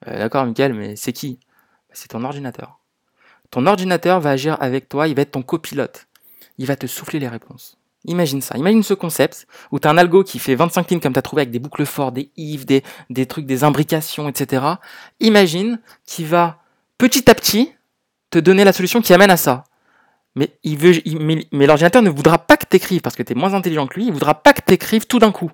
Euh, 0.08 0.18
D'accord, 0.18 0.46
Michael, 0.46 0.74
mais 0.74 0.96
c'est 0.96 1.14
qui? 1.14 1.40
C'est 1.92 2.10
ton 2.10 2.24
ordinateur. 2.24 2.80
Ton 3.52 3.66
ordinateur 3.68 4.20
va 4.20 4.32
agir 4.32 4.58
avec 4.62 4.90
toi, 4.90 5.08
il 5.08 5.16
va 5.16 5.22
être 5.22 5.32
ton 5.32 5.44
copilote. 5.44 6.08
Il 6.58 6.66
va 6.66 6.76
te 6.76 6.88
souffler 6.88 7.20
les 7.20 7.28
réponses. 7.28 7.78
Imagine 8.06 8.42
ça, 8.42 8.58
imagine 8.58 8.84
ce 8.84 8.94
concept 8.94 9.48
où 9.72 9.80
tu 9.80 9.88
as 9.88 9.92
un 9.92 9.98
algo 9.98 10.24
qui 10.24 10.38
fait 10.38 10.56
25 10.56 10.90
lignes 10.90 11.00
comme 11.00 11.14
tu 11.14 11.20
as 11.20 11.22
trouvé 11.22 11.44
avec 11.44 11.52
des 11.52 11.60
boucles 11.60 11.86
fortes, 11.86 12.16
des 12.16 12.32
if, 12.36 12.66
des, 12.66 12.84
des 13.10 13.26
trucs, 13.26 13.46
des 13.46 13.64
imbrications, 13.64 14.28
etc. 14.28 14.66
Imagine 15.22 15.80
qu'il 16.06 16.26
va 16.26 16.60
petit 16.98 17.30
à 17.30 17.36
petit 17.36 17.72
te 18.30 18.40
donner 18.40 18.66
la 18.66 18.74
solution 18.74 19.02
qui 19.02 19.14
amène 19.14 19.32
à 19.32 19.38
ça. 19.38 19.64
Mais, 20.36 20.50
il 20.64 20.78
veut, 20.78 20.94
mais, 21.52 21.66
l'ordinateur 21.66 22.02
ne 22.02 22.10
voudra 22.10 22.40
pas 22.40 22.58
que 22.58 22.66
tu 22.70 22.76
écrives 22.76 23.02
parce 23.02 23.16
que 23.16 23.24
tu 23.24 23.34
es 23.34 23.36
moins 23.36 23.54
intelligent 23.54 23.88
que 23.88 23.96
lui, 23.96 24.08
il 24.08 24.12
voudra 24.12 24.34
pas 24.34 24.52
que 24.52 24.62
tu 24.66 24.74
écrives 24.74 25.06
tout 25.06 25.20
d'un 25.20 25.32
coup. 25.32 25.52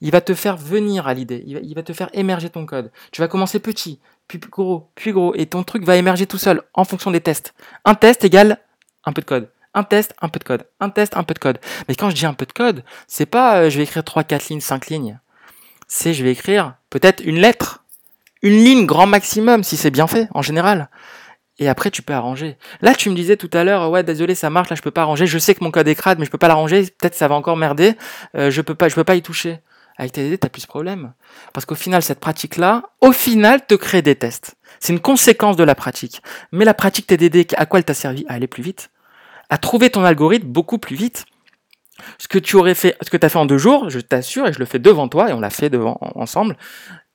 Il 0.00 0.10
va 0.10 0.22
te 0.22 0.34
faire 0.34 0.56
venir 0.56 1.06
à 1.06 1.14
l'idée, 1.14 1.44
il 1.46 1.54
va, 1.54 1.60
il 1.62 1.74
va 1.74 1.82
te 1.82 1.92
faire 1.92 2.08
émerger 2.14 2.48
ton 2.48 2.64
code. 2.64 2.90
Tu 3.12 3.20
vas 3.20 3.28
commencer 3.28 3.60
petit, 3.60 4.00
puis 4.26 4.38
gros, 4.38 4.90
puis 4.94 5.12
gros, 5.12 5.34
et 5.34 5.44
ton 5.46 5.62
truc 5.62 5.84
va 5.84 5.96
émerger 5.96 6.26
tout 6.26 6.38
seul 6.38 6.62
en 6.72 6.84
fonction 6.84 7.10
des 7.10 7.20
tests. 7.20 7.54
Un 7.84 7.94
test 7.94 8.24
égale 8.24 8.58
un 9.04 9.12
peu 9.12 9.20
de 9.20 9.26
code 9.26 9.50
un 9.74 9.84
test, 9.84 10.14
un 10.20 10.28
peu 10.28 10.38
de 10.38 10.44
code. 10.44 10.64
Un 10.80 10.90
test, 10.90 11.16
un 11.16 11.22
peu 11.22 11.34
de 11.34 11.38
code. 11.38 11.58
Mais 11.88 11.94
quand 11.94 12.10
je 12.10 12.14
dis 12.14 12.26
un 12.26 12.34
peu 12.34 12.46
de 12.46 12.52
code, 12.52 12.84
c'est 13.06 13.26
pas 13.26 13.58
euh, 13.58 13.70
je 13.70 13.78
vais 13.78 13.84
écrire 13.84 14.04
3, 14.04 14.24
4 14.24 14.48
lignes, 14.48 14.60
5 14.60 14.88
lignes. 14.88 15.18
C'est 15.88 16.14
je 16.14 16.24
vais 16.24 16.32
écrire 16.32 16.74
peut-être 16.90 17.22
une 17.24 17.40
lettre. 17.40 17.84
Une 18.42 18.56
ligne 18.56 18.86
grand 18.86 19.06
maximum 19.06 19.62
si 19.62 19.76
c'est 19.76 19.90
bien 19.90 20.06
fait 20.06 20.28
en 20.32 20.42
général. 20.42 20.88
Et 21.58 21.68
après 21.68 21.90
tu 21.90 22.00
peux 22.00 22.14
arranger. 22.14 22.56
Là 22.80 22.94
tu 22.94 23.10
me 23.10 23.14
disais 23.14 23.36
tout 23.36 23.50
à 23.52 23.64
l'heure 23.64 23.90
ouais 23.90 24.02
désolé 24.02 24.34
ça 24.34 24.48
marche 24.48 24.70
là 24.70 24.76
je 24.76 24.82
peux 24.82 24.90
pas 24.90 25.02
arranger. 25.02 25.26
Je 25.26 25.38
sais 25.38 25.54
que 25.54 25.62
mon 25.62 25.70
code 25.70 25.88
est 25.88 26.06
mais 26.18 26.24
je 26.24 26.30
peux 26.30 26.38
pas 26.38 26.48
l'arranger. 26.48 26.84
Peut-être 26.98 27.14
ça 27.14 27.28
va 27.28 27.34
encore 27.34 27.56
merder. 27.56 27.96
Euh, 28.34 28.50
je 28.50 28.62
peux 28.62 28.74
pas 28.74 28.88
je 28.88 28.94
peux 28.94 29.04
pas 29.04 29.14
y 29.14 29.22
toucher. 29.22 29.60
Avec 29.98 30.12
TDD, 30.12 30.40
t'as 30.40 30.48
plus 30.48 30.62
de 30.62 30.66
problème. 30.66 31.12
Parce 31.52 31.66
qu'au 31.66 31.74
final, 31.74 32.00
cette 32.00 32.20
pratique-là, 32.20 32.84
au 33.02 33.12
final, 33.12 33.66
te 33.66 33.74
crée 33.74 34.00
des 34.00 34.14
tests. 34.14 34.54
C'est 34.78 34.94
une 34.94 35.00
conséquence 35.00 35.56
de 35.56 35.64
la 35.64 35.74
pratique. 35.74 36.22
Mais 36.52 36.64
la 36.64 36.72
pratique 36.72 37.06
TDD, 37.06 37.46
à 37.58 37.66
quoi 37.66 37.80
elle 37.80 37.84
t'a 37.84 37.92
servi? 37.92 38.24
À 38.26 38.32
aller 38.32 38.46
plus 38.46 38.62
vite 38.62 38.90
à 39.50 39.58
trouver 39.58 39.90
ton 39.90 40.04
algorithme 40.04 40.46
beaucoup 40.46 40.78
plus 40.78 40.96
vite. 40.96 41.26
Ce 42.18 42.28
que 42.28 42.38
tu 42.38 42.56
aurais 42.56 42.74
fait, 42.74 42.96
ce 43.02 43.10
que 43.10 43.16
tu 43.16 43.26
as 43.26 43.28
fait 43.28 43.38
en 43.38 43.46
deux 43.46 43.58
jours, 43.58 43.90
je 43.90 44.00
t'assure, 44.00 44.46
et 44.46 44.52
je 44.52 44.58
le 44.58 44.64
fais 44.64 44.78
devant 44.78 45.08
toi, 45.08 45.28
et 45.28 45.32
on 45.32 45.40
l'a 45.40 45.50
fait 45.50 45.68
devant, 45.68 45.98
ensemble, 46.14 46.56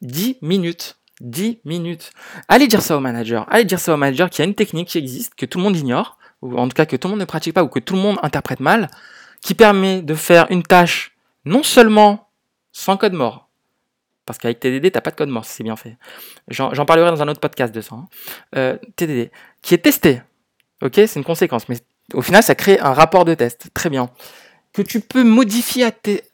10 0.02 0.38
minutes. 0.42 0.98
10 1.22 1.62
minutes. 1.64 2.12
Allez 2.50 2.68
dire 2.68 2.82
ça 2.82 2.98
au 2.98 3.00
manager. 3.00 3.46
Allez 3.50 3.64
dire 3.64 3.80
ça 3.80 3.94
au 3.94 3.98
manager 3.98 4.30
qu'il 4.30 4.44
y 4.44 4.46
a 4.46 4.50
une 4.50 4.56
technique 4.56 4.90
qui 4.90 4.98
existe, 4.98 5.34
que 5.36 5.46
tout 5.46 5.58
le 5.58 5.64
monde 5.64 5.78
ignore, 5.78 6.18
ou 6.42 6.58
en 6.58 6.68
tout 6.68 6.76
cas 6.76 6.86
que 6.86 6.98
tout 6.98 7.08
le 7.08 7.14
monde 7.14 7.22
ne 7.22 7.26
pratique 7.26 7.54
pas, 7.54 7.64
ou 7.64 7.70
que 7.70 7.80
tout 7.80 7.96
le 7.96 8.02
monde 8.02 8.18
interprète 8.22 8.60
mal, 8.60 8.90
qui 9.42 9.56
permet 9.56 10.02
de 10.02 10.14
faire 10.14 10.48
une 10.50 10.64
tâche 10.64 11.16
non 11.46 11.64
seulement 11.64 12.30
sans 12.74 12.98
code 12.98 13.14
mort, 13.14 13.50
parce 14.26 14.40
qu'avec 14.40 14.60
TDD, 14.60 14.92
t'as 14.92 15.02
pas 15.02 15.12
de 15.12 15.16
code 15.16 15.30
mort, 15.30 15.46
c'est 15.46 15.64
bien 15.64 15.76
fait. 15.76 15.98
J'en 16.50 16.86
parlerai 16.86 17.12
dans 17.12 17.22
un 17.22 17.28
autre 17.28 17.40
podcast 17.40 17.74
de 17.74 17.80
ça. 17.82 17.96
Hein. 17.96 18.08
Euh, 18.56 18.78
TDD, 18.98 19.32
qui 19.62 19.74
est 19.74 19.80
testé. 19.80 20.22
Ok, 20.82 20.96
c'est 20.96 21.16
une 21.16 21.24
conséquence, 21.24 21.70
mais 21.70 21.78
au 22.14 22.22
final, 22.22 22.44
ça 22.44 22.56
crée 22.56 22.80
un 22.80 22.94
rapport 22.94 23.26
de 23.26 23.34
test. 23.34 23.68
Très 23.74 23.90
bien. 23.90 24.10
Que 24.74 24.82
tu 24.82 25.00
peux 25.00 25.24
modifier 25.24 25.86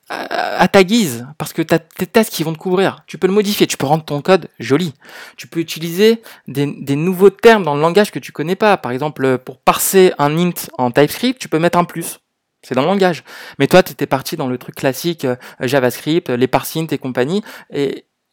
à, 0.10 0.68
ta 0.68 0.84
guise, 0.84 1.28
parce 1.38 1.54
que 1.54 1.62
tu 1.62 1.74
as 1.74 1.80
tes 1.80 2.08
tests 2.08 2.34
qui 2.34 2.44
vont 2.44 2.54
te 2.54 2.58
couvrir. 2.58 3.04
Tu 3.06 3.18
peux 3.18 3.28
le 3.28 3.34
modifier, 3.34 3.68
tu 3.68 3.78
peux 3.78 3.86
rendre 3.86 4.04
ton 4.04 4.22
code 4.22 4.50
joli. 4.60 4.94
Tu 5.38 5.48
peux 5.48 5.60
utiliser 5.60 6.22
des, 6.48 6.66
nouveaux 6.96 7.30
termes 7.30 7.64
dans 7.64 7.76
le 7.76 7.82
langage 7.82 8.12
que 8.12 8.20
tu 8.20 8.32
connais 8.32 8.56
pas. 8.56 8.78
Par 8.78 8.92
exemple, 8.92 9.38
pour 9.38 9.58
parser 9.58 10.12
un 10.18 10.38
int 10.38 10.54
en 10.78 10.92
TypeScript, 10.92 11.40
tu 11.40 11.50
peux 11.50 11.60
mettre 11.60 11.78
un 11.78 11.84
plus. 11.84 12.20
C'est 12.64 12.76
dans 12.76 12.82
le 12.82 12.88
langage. 12.88 13.24
Mais 13.60 13.68
toi, 13.68 13.84
tu 13.84 13.92
étais 13.92 14.08
parti 14.08 14.36
dans 14.38 14.48
le 14.48 14.58
truc 14.58 14.76
classique 14.76 15.26
euh, 15.26 15.36
JavaScript, 15.62 16.30
les 16.30 16.48
parsings 16.48 16.94
et 16.94 16.98
compagnie, 16.98 17.44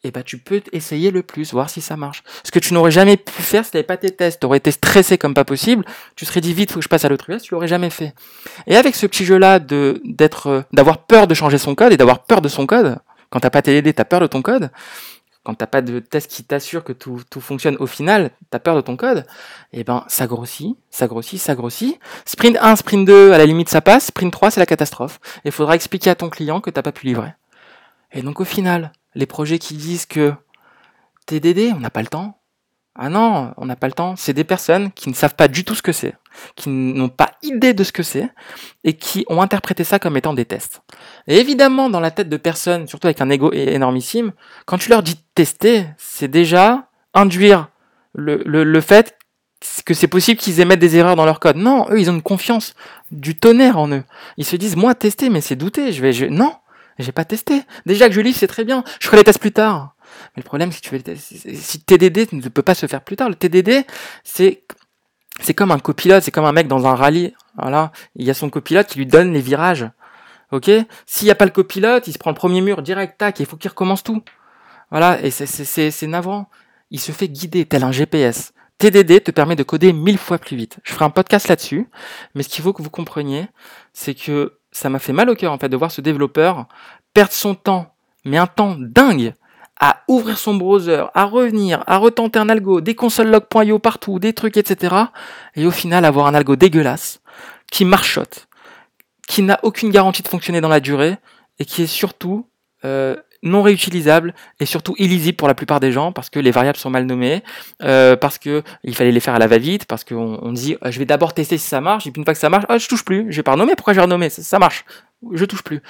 et 0.03 0.11
bah 0.11 0.23
tu 0.23 0.37
peux 0.37 0.61
essayer 0.71 1.11
le 1.11 1.23
plus, 1.23 1.51
voir 1.51 1.69
si 1.69 1.81
ça 1.81 1.97
marche. 1.97 2.23
Ce 2.43 2.51
que 2.51 2.59
tu 2.59 2.73
n'aurais 2.73 2.91
jamais 2.91 3.17
pu 3.17 3.41
faire 3.41 3.65
si 3.65 3.71
tu 3.71 3.77
n'avais 3.77 3.87
pas 3.87 3.97
tes 3.97 4.11
tests. 4.11 4.39
Tu 4.39 4.45
aurais 4.45 4.57
été 4.57 4.71
stressé 4.71 5.17
comme 5.17 5.33
pas 5.33 5.43
possible, 5.43 5.83
tu 6.15 6.25
serais 6.25 6.41
dit 6.41 6.53
vite, 6.53 6.71
faut 6.71 6.79
que 6.79 6.83
je 6.83 6.89
passe 6.89 7.03
à 7.05 7.09
l'autre 7.09 7.29
US, 7.29 7.41
tu 7.41 7.53
l'aurais 7.53 7.67
jamais 7.67 7.89
fait. 7.89 8.13
Et 8.67 8.77
avec 8.77 8.95
ce 8.95 9.05
petit 9.07 9.25
jeu-là 9.25 9.59
de 9.59 10.01
d'être 10.05 10.47
euh, 10.47 10.61
d'avoir 10.71 10.99
peur 10.99 11.27
de 11.27 11.33
changer 11.33 11.57
son 11.57 11.75
code 11.75 11.91
et 11.91 11.97
d'avoir 11.97 12.23
peur 12.23 12.41
de 12.41 12.47
son 12.47 12.65
code, 12.65 12.99
quand 13.29 13.41
t'as 13.41 13.49
pas 13.49 13.61
tu 13.61 13.93
t'as 13.93 14.05
peur 14.05 14.21
de 14.21 14.27
ton 14.27 14.41
code, 14.41 14.71
quand 15.43 15.55
t'as 15.55 15.67
pas 15.67 15.81
de 15.81 15.99
test 15.99 16.31
qui 16.31 16.43
t'assure 16.43 16.83
que 16.83 16.93
tout, 16.93 17.21
tout 17.29 17.41
fonctionne 17.41 17.75
au 17.79 17.87
final, 17.87 18.31
t'as 18.51 18.59
peur 18.59 18.75
de 18.75 18.81
ton 18.81 18.95
code, 18.95 19.25
et 19.73 19.81
eh 19.81 19.83
ben 19.83 20.05
ça 20.07 20.27
grossit, 20.27 20.77
ça 20.89 21.07
grossit, 21.07 21.39
ça 21.39 21.55
grossit. 21.55 21.99
Sprint 22.25 22.57
1, 22.61 22.75
sprint 22.77 23.05
2, 23.05 23.33
à 23.33 23.37
la 23.37 23.45
limite 23.45 23.69
ça 23.69 23.81
passe, 23.81 24.07
sprint 24.07 24.31
3 24.31 24.51
c'est 24.51 24.59
la 24.59 24.65
catastrophe. 24.65 25.19
Il 25.43 25.51
faudra 25.51 25.75
expliquer 25.75 26.09
à 26.09 26.15
ton 26.15 26.29
client 26.29 26.61
que 26.61 26.69
t'as 26.69 26.83
pas 26.83 26.91
pu 26.91 27.05
livrer. 27.05 27.33
Et 28.11 28.21
donc 28.21 28.39
au 28.39 28.45
final, 28.45 28.91
les 29.15 29.25
projets 29.25 29.59
qui 29.59 29.75
disent 29.75 30.05
que 30.05 30.33
TDD, 31.25 31.73
on 31.75 31.79
n'a 31.79 31.89
pas 31.89 32.01
le 32.01 32.07
temps, 32.07 32.39
ah 33.01 33.07
non, 33.09 33.53
on 33.55 33.65
n'a 33.65 33.77
pas 33.77 33.87
le 33.87 33.93
temps. 33.93 34.15
C'est 34.17 34.33
des 34.33 34.43
personnes 34.43 34.91
qui 34.91 35.07
ne 35.07 35.13
savent 35.13 35.35
pas 35.35 35.47
du 35.47 35.63
tout 35.63 35.73
ce 35.73 35.81
que 35.81 35.93
c'est, 35.93 36.15
qui 36.57 36.69
n'ont 36.69 37.07
pas 37.07 37.31
idée 37.43 37.73
de 37.73 37.85
ce 37.85 37.93
que 37.93 38.03
c'est, 38.03 38.29
et 38.83 38.97
qui 38.97 39.25
ont 39.29 39.41
interprété 39.41 39.85
ça 39.85 39.99
comme 39.99 40.17
étant 40.17 40.33
des 40.33 40.43
tests. 40.43 40.81
Et 41.25 41.37
évidemment, 41.37 41.89
dans 41.89 42.01
la 42.01 42.11
tête 42.11 42.27
de 42.27 42.35
personnes, 42.35 42.87
surtout 42.87 43.07
avec 43.07 43.21
un 43.21 43.29
ego 43.29 43.53
énormissime, 43.53 44.33
quand 44.65 44.77
tu 44.77 44.89
leur 44.89 45.01
dis 45.01 45.15
tester, 45.33 45.85
c'est 45.97 46.27
déjà 46.27 46.89
induire 47.13 47.69
le, 48.13 48.43
le, 48.43 48.81
fait 48.81 49.17
que 49.85 49.93
c'est 49.93 50.09
possible 50.09 50.39
qu'ils 50.39 50.59
émettent 50.59 50.79
des 50.79 50.97
erreurs 50.97 51.15
dans 51.15 51.25
leur 51.25 51.39
code. 51.39 51.55
Non, 51.55 51.85
eux, 51.91 52.01
ils 52.01 52.09
ont 52.09 52.15
une 52.15 52.21
confiance 52.21 52.73
du 53.11 53.33
tonnerre 53.33 53.77
en 53.77 53.87
eux. 53.89 54.03
Ils 54.35 54.45
se 54.45 54.57
disent, 54.57 54.75
moi, 54.75 54.93
tester, 54.93 55.29
mais 55.29 55.39
c'est 55.39 55.55
douter. 55.55 55.93
Je 55.93 56.01
vais, 56.01 56.11
je... 56.11 56.25
non, 56.25 56.53
j'ai 57.03 57.11
pas 57.11 57.25
testé. 57.25 57.63
Déjà 57.85 58.07
que 58.07 58.13
je 58.13 58.21
lis, 58.21 58.33
c'est 58.33 58.47
très 58.47 58.65
bien. 58.65 58.83
Je 58.99 59.07
ferai 59.07 59.17
les 59.17 59.23
tests 59.23 59.39
plus 59.39 59.51
tard. 59.51 59.95
Mais 60.35 60.41
le 60.41 60.45
problème, 60.45 60.71
que 60.71 60.79
tu 60.79 60.95
veux, 60.95 61.01
si 61.15 61.81
TDD 61.81 62.33
ne 62.33 62.49
peut 62.49 62.61
pas 62.61 62.75
se 62.75 62.87
faire 62.87 63.01
plus 63.01 63.15
tard, 63.15 63.29
le 63.29 63.35
TDD, 63.35 63.85
c'est 64.23 64.63
c'est 65.41 65.53
comme 65.53 65.71
un 65.71 65.79
copilote, 65.79 66.23
c'est 66.23 66.31
comme 66.31 66.45
un 66.45 66.51
mec 66.51 66.67
dans 66.67 66.85
un 66.85 66.95
rallye. 66.95 67.33
Voilà, 67.57 67.91
il 68.15 68.25
y 68.25 68.29
a 68.29 68.33
son 68.33 68.49
copilote 68.49 68.87
qui 68.87 68.97
lui 68.97 69.05
donne 69.05 69.33
les 69.33 69.41
virages. 69.41 69.89
Ok? 70.51 70.69
S'il 71.05 71.25
n'y 71.25 71.31
a 71.31 71.35
pas 71.35 71.45
le 71.45 71.51
copilote, 71.51 72.07
il 72.07 72.13
se 72.13 72.17
prend 72.17 72.31
le 72.31 72.35
premier 72.35 72.61
mur 72.61 72.81
direct, 72.81 73.17
tac, 73.17 73.39
il 73.39 73.45
faut 73.45 73.55
qu'il 73.55 73.69
recommence 73.69 74.03
tout. 74.03 74.21
Voilà, 74.91 75.21
et 75.21 75.31
c'est 75.31 76.07
navrant. 76.07 76.49
Il 76.91 76.99
se 76.99 77.11
fait 77.11 77.29
guider 77.29 77.65
tel 77.65 77.83
un 77.83 77.91
GPS. 77.91 78.53
TDD 78.79 79.23
te 79.23 79.31
permet 79.31 79.55
de 79.55 79.63
coder 79.63 79.93
mille 79.93 80.17
fois 80.17 80.39
plus 80.39 80.57
vite. 80.57 80.79
Je 80.83 80.93
ferai 80.93 81.05
un 81.05 81.09
podcast 81.09 81.47
là-dessus, 81.47 81.87
mais 82.33 82.43
ce 82.43 82.49
qu'il 82.49 82.63
faut 82.63 82.73
que 82.73 82.81
vous 82.81 82.89
compreniez, 82.89 83.47
c'est 83.93 84.15
que 84.15 84.58
ça 84.71 84.89
m'a 84.89 84.99
fait 84.99 85.13
mal 85.13 85.29
au 85.29 85.35
cœur 85.35 85.51
en 85.51 85.57
fait 85.57 85.69
de 85.69 85.77
voir 85.77 85.91
ce 85.91 86.01
développeur 86.01 86.67
perdre 87.13 87.33
son 87.33 87.55
temps, 87.55 87.93
mais 88.25 88.37
un 88.37 88.47
temps 88.47 88.75
dingue, 88.77 89.33
à 89.79 90.03
ouvrir 90.07 90.37
son 90.37 90.55
browser, 90.55 91.05
à 91.13 91.23
revenir, 91.23 91.83
à 91.87 91.97
retenter 91.97 92.37
un 92.37 92.49
algo, 92.49 92.81
des 92.81 92.95
consoles 92.95 93.29
log.io 93.29 93.79
partout, 93.79 94.19
des 94.19 94.33
trucs, 94.33 94.57
etc. 94.57 94.95
Et 95.55 95.65
au 95.65 95.71
final, 95.71 96.03
avoir 96.05 96.27
un 96.27 96.33
algo 96.33 96.55
dégueulasse, 96.55 97.21
qui 97.71 97.85
marchote, 97.85 98.47
qui 99.27 99.41
n'a 99.41 99.59
aucune 99.63 99.89
garantie 99.89 100.21
de 100.21 100.27
fonctionner 100.27 100.59
dans 100.59 100.69
la 100.69 100.81
durée, 100.81 101.17
et 101.59 101.65
qui 101.65 101.83
est 101.83 101.87
surtout 101.87 102.47
euh, 102.83 103.15
non 103.43 103.61
réutilisable 103.61 104.33
et 104.59 104.65
surtout 104.65 104.95
illisible 104.97 105.37
pour 105.37 105.47
la 105.47 105.53
plupart 105.53 105.79
des 105.79 105.91
gens 105.91 106.11
parce 106.11 106.29
que 106.29 106.39
les 106.39 106.51
variables 106.51 106.77
sont 106.77 106.89
mal 106.89 107.05
nommées, 107.05 107.43
euh, 107.81 108.15
parce 108.15 108.37
que 108.37 108.63
il 108.83 108.95
fallait 108.95 109.11
les 109.11 109.19
faire 109.19 109.35
à 109.35 109.39
la 109.39 109.47
va-vite, 109.47 109.85
parce 109.85 110.03
qu'on 110.03 110.39
on 110.41 110.51
dit 110.51 110.77
je 110.85 110.99
vais 110.99 111.05
d'abord 111.05 111.33
tester 111.33 111.57
si 111.57 111.67
ça 111.67 111.81
marche, 111.81 112.07
et 112.07 112.11
puis 112.11 112.19
une 112.19 112.25
fois 112.25 112.33
que 112.33 112.39
ça 112.39 112.49
marche, 112.49 112.65
oh, 112.69 112.77
je 112.77 112.87
touche 112.87 113.05
plus, 113.05 113.27
je 113.29 113.37
vais 113.37 113.43
pas 113.43 113.53
renommer, 113.53 113.75
pourquoi 113.75 113.93
j'ai 113.93 114.01
renommé 114.01 114.29
ça, 114.29 114.41
ça 114.41 114.59
marche, 114.59 114.85
je 115.33 115.45
touche 115.45 115.63
plus 115.63 115.81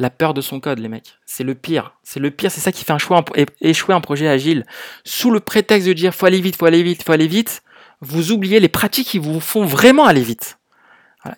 la 0.00 0.08
peur 0.08 0.32
de 0.32 0.40
son 0.40 0.60
code, 0.60 0.78
les 0.78 0.88
mecs. 0.88 1.18
C'est 1.26 1.44
le 1.44 1.54
pire. 1.54 1.92
C'est 2.02 2.20
le 2.20 2.30
pire. 2.30 2.50
C'est 2.50 2.62
ça 2.62 2.72
qui 2.72 2.84
fait 2.84 2.92
un 2.92 2.98
choix, 2.98 3.22
échouer 3.60 3.94
un 3.94 4.00
projet 4.00 4.28
agile. 4.28 4.64
Sous 5.04 5.30
le 5.30 5.40
prétexte 5.40 5.86
de 5.86 5.92
dire 5.92 6.14
faut 6.14 6.24
aller 6.24 6.40
vite, 6.40 6.56
faut 6.56 6.64
aller 6.64 6.82
vite, 6.82 7.02
faut 7.02 7.12
aller 7.12 7.26
vite, 7.26 7.62
vous 8.00 8.32
oubliez 8.32 8.60
les 8.60 8.68
pratiques 8.68 9.08
qui 9.08 9.18
vous 9.18 9.40
font 9.40 9.66
vraiment 9.66 10.06
aller 10.06 10.22
vite. 10.22 10.58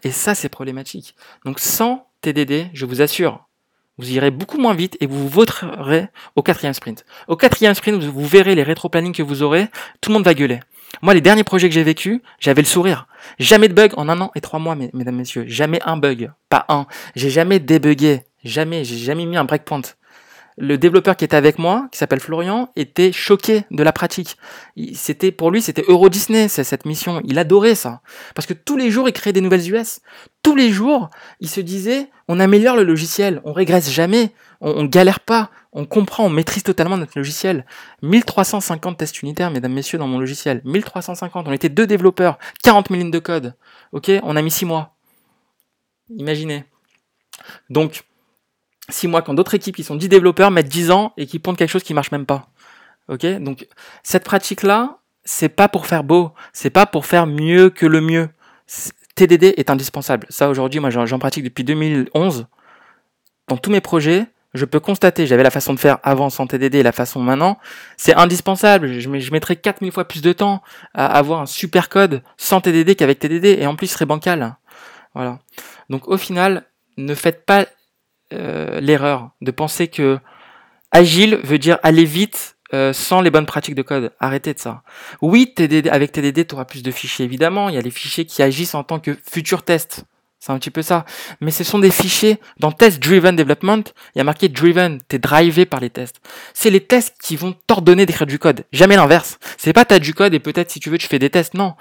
Et 0.05 0.13
ça, 0.13 0.37
c'est 0.37 0.49
problématique. 0.49 1.17
Donc, 1.45 1.59
sans 1.59 2.09
TDD, 2.21 2.71
je 2.73 2.87
vous 2.87 3.03
assure, 3.03 3.49
vous 3.99 4.11
irez 4.13 4.31
beaucoup 4.31 4.59
moins 4.59 4.75
vite 4.75 4.97
et 5.01 5.07
vous 5.07 5.29
voterez 5.29 6.09
au 6.37 6.43
quatrième 6.43 6.75
sprint. 6.75 7.05
Au 7.29 7.37
quatrième 7.37 7.75
sprint, 7.75 8.03
vous 8.03 8.27
verrez 8.27 8.55
les 8.55 8.63
rétro-planning 8.63 9.13
que 9.13 9.23
vous 9.23 9.43
aurez, 9.43 9.69
tout 10.01 10.11
le 10.11 10.15
monde 10.15 10.25
va 10.25 10.35
gueuler. 10.35 10.61
Moi, 11.01 11.15
les 11.15 11.21
derniers 11.21 11.45
projets 11.45 11.69
que 11.69 11.75
j'ai 11.75 11.83
vécu, 11.83 12.23
j'avais 12.39 12.63
le 12.63 12.67
sourire. 12.67 13.07
Jamais 13.39 13.69
de 13.69 13.75
bug 13.75 13.93
en 13.97 14.09
un 14.09 14.21
an 14.21 14.31
et 14.35 14.41
trois 14.41 14.59
mois, 14.59 14.75
mesdames, 14.75 15.17
messieurs. 15.17 15.45
Jamais 15.47 15.81
un 15.85 15.97
bug. 15.97 16.31
Pas 16.49 16.67
un. 16.69 16.87
J'ai 17.17 17.31
jamais 17.31 17.61
débugué. 17.61 18.23
Jamais, 18.45 18.85
j'ai 18.85 18.97
jamais 18.97 19.25
mis 19.25 19.37
un 19.37 19.45
breakpoint. 19.45 19.83
Le 20.59 20.77
développeur 20.77 21.17
qui 21.17 21.25
était 21.25 21.37
avec 21.37 21.59
moi, 21.59 21.89
qui 21.91 21.99
s'appelle 21.99 22.21
Florian, 22.21 22.71
était 22.77 23.11
choqué 23.13 23.65
de 23.71 23.83
la 23.83 23.93
pratique. 23.93 24.37
C'était 24.95 25.33
pour 25.33 25.51
lui, 25.51 25.63
c'était 25.63 25.85
Euro 25.89 26.09
Disney 26.09 26.49
cette 26.49 26.85
mission. 26.85 27.23
Il 27.25 27.39
adorait 27.39 27.75
ça 27.75 28.03
parce 28.35 28.47
que 28.47 28.55
tous 28.55 28.77
les 28.77 28.91
jours 28.91 29.09
il 29.09 29.13
créait 29.13 29.33
des 29.33 29.41
nouvelles 29.41 29.73
US. 29.73 30.01
Tous 30.43 30.57
les 30.57 30.71
jours, 30.71 31.09
il 31.41 31.49
se 31.49 31.61
disait 31.61 32.09
on 32.29 32.41
améliore 32.41 32.77
le 32.77 32.85
logiciel, 32.85 33.41
on 33.45 33.53
régresse 33.53 33.91
jamais, 33.91 34.33
on, 34.61 34.85
galère 34.85 35.21
pas, 35.21 35.51
on 35.73 35.87
comprend, 35.87 36.27
on 36.27 36.31
maîtrise 36.31 36.63
totalement 36.63 36.97
notre 36.97 37.17
logiciel. 37.17 37.67
1350 38.03 38.99
tests 38.99 39.23
unitaires, 39.23 39.51
mesdames, 39.51 39.73
messieurs, 39.73 39.99
dans 39.99 40.07
mon 40.07 40.19
logiciel. 40.19 40.61
1350. 40.65 41.49
On 41.49 41.53
était 41.53 41.69
deux 41.69 41.87
développeurs, 41.87 42.39
40 42.63 42.89
000 42.89 43.01
lignes 43.01 43.11
de 43.11 43.19
code. 43.19 43.55
Ok, 43.93 44.11
on 44.23 44.37
a 44.37 44.43
mis 44.43 44.51
six 44.51 44.65
mois. 44.65 44.95
Imaginez. 46.17 46.65
Donc, 47.71 48.05
six 48.89 49.09
mois 49.09 49.23
quand 49.23 49.35
d'autres 49.35 49.55
équipes 49.55 49.77
qui 49.77 49.85
sont 49.85 49.97
10 49.97 50.09
développeurs 50.09 50.51
mettent 50.51 50.69
10 50.69 50.91
ans 50.91 51.12
et 51.17 51.27
qui 51.27 51.39
pondent 51.39 51.57
quelque 51.57 51.71
chose 51.71 51.83
qui 51.83 51.95
marche 51.95 52.12
même 52.12 52.27
pas. 52.27 52.49
Ok? 53.09 53.25
Donc 53.41 53.67
cette 54.03 54.25
pratique-là, 54.25 54.99
c'est 55.25 55.49
pas 55.49 55.69
pour 55.69 55.87
faire 55.87 56.05
beau, 56.05 56.33
c'est 56.53 56.71
pas 56.71 56.87
pour 56.87 57.07
faire 57.07 57.27
mieux 57.27 57.71
que 57.71 57.87
le 57.87 58.01
mieux. 58.01 58.29
TDD 59.15 59.55
est 59.57 59.71
indispensable. 59.71 60.27
Ça 60.31 60.49
aujourd'hui, 60.49 60.81
moi 60.81 60.91
j'en 60.91 61.19
pratique 61.19 61.45
depuis 61.45 61.65
2011. 61.65 62.47
Dans 63.49 63.57
tous 63.57 63.71
mes 63.71 63.81
projets, 63.81 64.27
je 64.55 64.65
peux 64.65 64.81
constater, 64.81 65.27
j'avais 65.27 65.43
la 65.43 65.51
façon 65.51 65.75
de 65.75 65.79
faire 65.79 65.99
avant 66.03 66.31
sans 66.31 66.47
TDD 66.47 66.77
et 66.77 66.83
la 66.83 66.93
façon 66.93 67.21
maintenant, 67.21 67.59
c'est 67.97 68.15
indispensable. 68.15 68.89
Je, 68.89 69.01
je 69.01 69.33
mettrais 69.33 69.57
4000 69.57 69.93
fois 69.93 70.07
plus 70.07 70.23
de 70.23 70.33
temps 70.33 70.62
à 70.95 71.07
avoir 71.07 71.41
un 71.41 71.47
super 71.47 71.89
code 71.89 72.23
sans 72.37 72.61
TDD 72.61 72.97
qu'avec 72.97 73.19
TDD 73.19 73.47
et 73.61 73.67
en 73.67 73.77
plus 73.77 73.87
il 73.87 73.91
serait 73.91 74.07
bancal. 74.07 74.57
Voilà. 75.15 75.39
Donc 75.91 76.09
au 76.09 76.17
final, 76.17 76.65
ne 76.97 77.15
faites 77.15 77.45
pas 77.45 77.67
euh, 78.33 78.81
l'erreur 78.81 79.31
de 79.41 79.51
penser 79.51 79.89
que 79.89 80.19
agile 80.91 81.41
veut 81.45 81.59
dire 81.59 81.79
aller 81.83 82.05
vite 82.05 82.57
euh, 82.75 82.93
sans 82.93 83.21
les 83.21 83.31
bonnes 83.31 83.47
pratiques 83.47 83.75
de 83.75 83.83
code. 83.83 84.12
Arrêtez 84.19 84.55
de 84.55 84.59
ça. 84.59 84.83
Oui, 85.21 85.53
TDD, 85.55 85.89
avec 85.89 86.12
TDD, 86.12 86.47
tu 86.47 86.55
auras 86.55 86.65
plus 86.65 86.83
de 86.83 86.91
fichiers, 86.91 87.25
évidemment. 87.25 87.69
Il 87.69 87.75
y 87.75 87.79
a 87.79 87.83
les 87.83 87.91
fichiers 87.91 88.25
qui 88.25 88.43
agissent 88.43 88.75
en 88.75 88.83
tant 88.83 88.99
que 88.99 89.17
futur 89.31 89.62
test. 89.62 90.05
C'est 90.43 90.51
un 90.51 90.59
petit 90.59 90.71
peu 90.71 90.83
ça. 90.83 91.05
Mais 91.41 91.51
ce 91.53 91.62
sont 91.65 91.79
des 91.79 91.91
fichiers, 91.91 92.41
dans 92.59 92.73
Test 92.73 93.01
Driven 93.01 93.37
Development, 93.37 93.85
il 94.15 94.19
y 94.19 94.21
a 94.21 94.25
marqué 94.25 94.49
Driven, 94.49 95.01
t'es 95.07 95.21
drivé 95.21 95.67
par 95.67 95.79
les 95.79 95.91
tests. 95.91 96.21
C'est 96.53 96.71
les 96.71 96.81
tests 96.81 97.15
qui 97.23 97.37
vont 97.37 97.55
t'ordonner 97.69 98.07
d'écrire 98.07 98.27
du 98.27 98.41
code. 98.41 98.65
Jamais 98.73 98.97
l'inverse. 98.97 99.39
C'est 99.57 99.73
pas 99.73 99.85
t'as 99.85 100.01
du 100.01 100.15
code 100.15 100.35
et 100.35 100.41
peut-être 100.41 100.71
si 100.71 100.81
tu 100.81 100.91
veux 100.91 100.99
tu 100.99 101.07
fais 101.07 101.21
des 101.21 101.31
tests. 101.31 101.55
Non. 101.55 101.75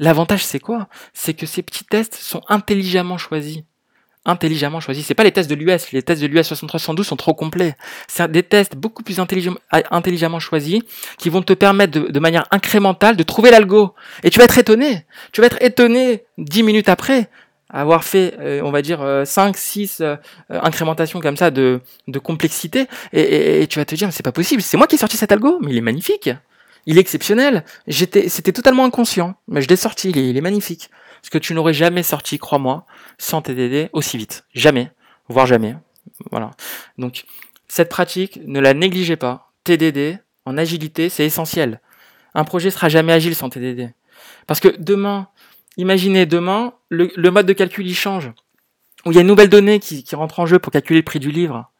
L'avantage 0.00 0.44
c'est 0.44 0.58
quoi? 0.58 0.88
C'est 1.14 1.34
que 1.34 1.46
ces 1.46 1.62
petits 1.62 1.84
tests 1.84 2.16
sont 2.16 2.42
intelligemment 2.48 3.18
choisis 3.18 3.60
intelligemment 4.28 4.80
choisi. 4.80 5.02
C'est 5.02 5.14
pas 5.14 5.24
les 5.24 5.32
tests 5.32 5.50
de 5.50 5.54
l'US. 5.54 5.92
Les 5.92 6.02
tests 6.02 6.22
de 6.22 6.26
l'US 6.26 6.46
6312 6.46 7.06
sont 7.06 7.16
trop 7.16 7.34
complets. 7.34 7.74
C'est 8.06 8.30
des 8.30 8.42
tests 8.42 8.76
beaucoup 8.76 9.02
plus 9.02 9.18
intelligemment 9.18 10.38
choisis 10.38 10.82
qui 11.16 11.30
vont 11.30 11.42
te 11.42 11.54
permettre 11.54 11.98
de, 11.98 12.20
manière 12.20 12.46
incrémentale 12.50 13.16
de 13.16 13.22
trouver 13.22 13.50
l'algo. 13.50 13.94
Et 14.22 14.30
tu 14.30 14.38
vas 14.38 14.44
être 14.44 14.58
étonné. 14.58 15.06
Tu 15.32 15.40
vas 15.40 15.46
être 15.48 15.60
étonné 15.60 16.24
dix 16.36 16.62
minutes 16.62 16.88
après 16.88 17.28
avoir 17.70 18.02
fait, 18.02 18.34
euh, 18.40 18.62
on 18.64 18.70
va 18.70 18.80
dire, 18.80 19.00
5, 19.26 19.48
euh, 19.48 19.52
6 19.54 20.00
euh, 20.00 20.16
incrémentations 20.48 21.20
comme 21.20 21.36
ça 21.36 21.50
de, 21.50 21.80
complexité, 22.22 22.86
et, 23.12 23.66
tu 23.68 23.78
vas 23.78 23.84
te 23.84 23.94
dire, 23.94 24.10
c'est 24.10 24.22
pas 24.22 24.32
possible, 24.32 24.62
c'est 24.62 24.78
moi 24.78 24.86
qui 24.86 24.94
ai 24.94 24.98
sorti 24.98 25.18
cet 25.18 25.32
algo, 25.32 25.58
mais 25.60 25.72
il 25.72 25.76
est 25.76 25.82
magnifique, 25.82 26.30
il 26.86 26.96
est 26.96 27.00
exceptionnel, 27.02 27.64
j'étais, 27.86 28.30
c'était 28.30 28.52
totalement 28.52 28.86
inconscient, 28.86 29.34
mais 29.48 29.60
je 29.60 29.68
l'ai 29.68 29.76
sorti, 29.76 30.08
il 30.08 30.36
est 30.36 30.40
magnifique. 30.40 30.88
Ce 31.22 31.30
que 31.30 31.38
tu 31.38 31.54
n'aurais 31.54 31.74
jamais 31.74 32.02
sorti, 32.02 32.38
crois-moi, 32.38 32.86
sans 33.18 33.42
TDD 33.42 33.90
aussi 33.92 34.18
vite. 34.18 34.44
Jamais, 34.54 34.90
voire 35.28 35.46
jamais. 35.46 35.76
Voilà. 36.30 36.50
Donc, 36.96 37.24
cette 37.68 37.88
pratique, 37.88 38.40
ne 38.44 38.60
la 38.60 38.74
négligez 38.74 39.16
pas. 39.16 39.52
TDD, 39.64 40.18
en 40.44 40.56
agilité, 40.56 41.08
c'est 41.08 41.26
essentiel. 41.26 41.80
Un 42.34 42.44
projet 42.44 42.70
sera 42.70 42.88
jamais 42.88 43.12
agile 43.12 43.34
sans 43.34 43.50
TDD. 43.50 43.92
Parce 44.46 44.60
que 44.60 44.74
demain, 44.78 45.28
imaginez 45.76 46.26
demain, 46.26 46.72
le, 46.88 47.30
mode 47.30 47.46
de 47.46 47.52
calcul 47.52 47.86
il 47.86 47.94
change. 47.94 48.32
Où 49.04 49.12
il 49.12 49.14
y 49.14 49.18
a 49.18 49.20
une 49.20 49.26
nouvelle 49.26 49.48
donnée 49.48 49.78
qui, 49.78 50.04
rentre 50.14 50.40
en 50.40 50.46
jeu 50.46 50.58
pour 50.58 50.72
calculer 50.72 51.00
le 51.00 51.04
prix 51.04 51.20
du 51.20 51.30
livre. 51.30 51.70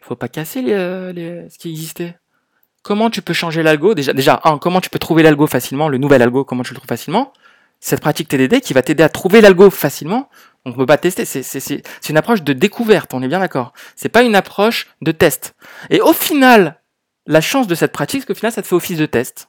Il 0.00 0.04
faut 0.04 0.16
pas 0.16 0.28
casser 0.28 0.62
les, 0.62 1.48
ce 1.48 1.58
qui 1.58 1.70
existait. 1.70 2.16
Comment 2.82 3.10
tu 3.10 3.20
peux 3.20 3.34
changer 3.34 3.62
l'algo? 3.62 3.94
Déjà, 3.94 4.14
déjà 4.14 4.40
comment 4.60 4.80
tu 4.80 4.88
peux 4.88 4.98
trouver 4.98 5.22
l'algo 5.22 5.46
facilement, 5.46 5.88
le 5.88 5.98
nouvel 5.98 6.22
algo, 6.22 6.44
comment 6.44 6.62
tu 6.62 6.72
le 6.72 6.76
trouves 6.76 6.88
facilement? 6.88 7.32
Cette 7.80 8.00
pratique 8.00 8.28
TDD 8.28 8.60
qui 8.60 8.74
va 8.74 8.82
t'aider 8.82 9.02
à 9.02 9.08
trouver 9.08 9.40
l'algo 9.40 9.70
facilement. 9.70 10.28
On 10.66 10.70
ne 10.70 10.74
peut 10.74 10.86
pas 10.86 10.98
tester, 10.98 11.24
c'est 11.24 11.82
une 12.10 12.16
approche 12.18 12.42
de 12.42 12.52
découverte, 12.52 13.14
on 13.14 13.22
est 13.22 13.28
bien 13.28 13.38
d'accord. 13.38 13.72
C'est 13.96 14.10
pas 14.10 14.22
une 14.22 14.34
approche 14.34 14.88
de 15.00 15.10
test. 15.10 15.54
Et 15.88 16.02
au 16.02 16.12
final, 16.12 16.82
la 17.26 17.40
chance 17.40 17.66
de 17.66 17.74
cette 17.74 17.92
pratique, 17.92 18.20
c'est 18.20 18.26
qu'au 18.26 18.34
final, 18.34 18.52
ça 18.52 18.60
te 18.60 18.66
fait 18.66 18.74
office 18.74 18.98
de 18.98 19.06
test 19.06 19.48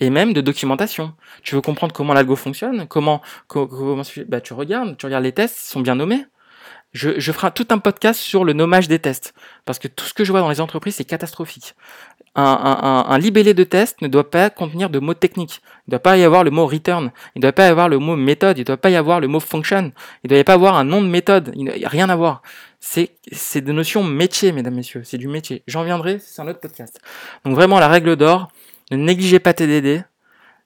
et 0.00 0.10
même 0.10 0.34
de 0.34 0.42
documentation. 0.42 1.14
Tu 1.42 1.54
veux 1.54 1.62
comprendre 1.62 1.94
comment 1.94 2.12
l'algo 2.12 2.36
fonctionne, 2.36 2.86
comment, 2.86 3.22
comment 3.46 4.02
bah, 4.28 4.40
tu 4.42 4.52
regardes, 4.52 4.96
tu 4.98 5.06
regardes 5.06 5.24
les 5.24 5.32
tests, 5.32 5.64
ils 5.64 5.70
sont 5.70 5.80
bien 5.80 5.94
nommés. 5.94 6.26
Je, 6.94 7.18
je 7.18 7.32
ferai 7.32 7.50
tout 7.50 7.66
un 7.70 7.78
podcast 7.78 8.20
sur 8.20 8.44
le 8.44 8.52
nommage 8.52 8.86
des 8.86 9.00
tests, 9.00 9.34
parce 9.64 9.80
que 9.80 9.88
tout 9.88 10.04
ce 10.04 10.14
que 10.14 10.24
je 10.24 10.30
vois 10.30 10.40
dans 10.40 10.48
les 10.48 10.60
entreprises, 10.60 10.94
c'est 10.94 11.04
catastrophique. 11.04 11.74
Un, 12.36 12.42
un, 12.42 13.12
un, 13.12 13.18
libellé 13.18 13.52
de 13.52 13.64
test 13.64 14.00
ne 14.00 14.08
doit 14.08 14.30
pas 14.30 14.48
contenir 14.48 14.90
de 14.90 15.00
mots 15.00 15.14
techniques. 15.14 15.60
Il 15.62 15.90
ne 15.90 15.90
doit 15.92 16.00
pas 16.00 16.16
y 16.16 16.24
avoir 16.24 16.44
le 16.44 16.50
mot 16.50 16.66
return. 16.66 17.12
Il 17.34 17.38
ne 17.38 17.42
doit 17.42 17.52
pas 17.52 17.66
y 17.66 17.68
avoir 17.68 17.88
le 17.88 17.98
mot 17.98 18.16
méthode. 18.16 18.58
Il 18.58 18.62
ne 18.62 18.66
doit 18.66 18.76
pas 18.76 18.90
y 18.90 18.96
avoir 18.96 19.20
le 19.20 19.28
mot 19.28 19.38
function. 19.38 19.92
Il 20.22 20.30
ne 20.30 20.36
doit 20.36 20.44
pas 20.44 20.52
y 20.52 20.54
avoir 20.54 20.76
un 20.76 20.84
nom 20.84 21.00
de 21.00 21.06
méthode. 21.06 21.52
Il 21.54 21.64
n'y 21.64 21.84
a 21.84 21.88
rien 21.88 22.08
à 22.08 22.16
voir. 22.16 22.42
C'est, 22.80 23.10
c'est 23.30 23.60
des 23.60 23.72
notions 23.72 24.02
métier, 24.02 24.50
mesdames, 24.50 24.74
messieurs. 24.74 25.02
C'est 25.04 25.18
du 25.18 25.28
métier. 25.28 25.62
J'en 25.68 25.84
viendrai, 25.84 26.18
c'est 26.18 26.42
un 26.42 26.48
autre 26.48 26.60
podcast. 26.60 27.00
Donc 27.44 27.54
vraiment, 27.54 27.78
la 27.78 27.88
règle 27.88 28.16
d'or, 28.16 28.50
ne 28.90 28.96
négligez 28.96 29.38
pas 29.38 29.52
TDD. 29.52 30.04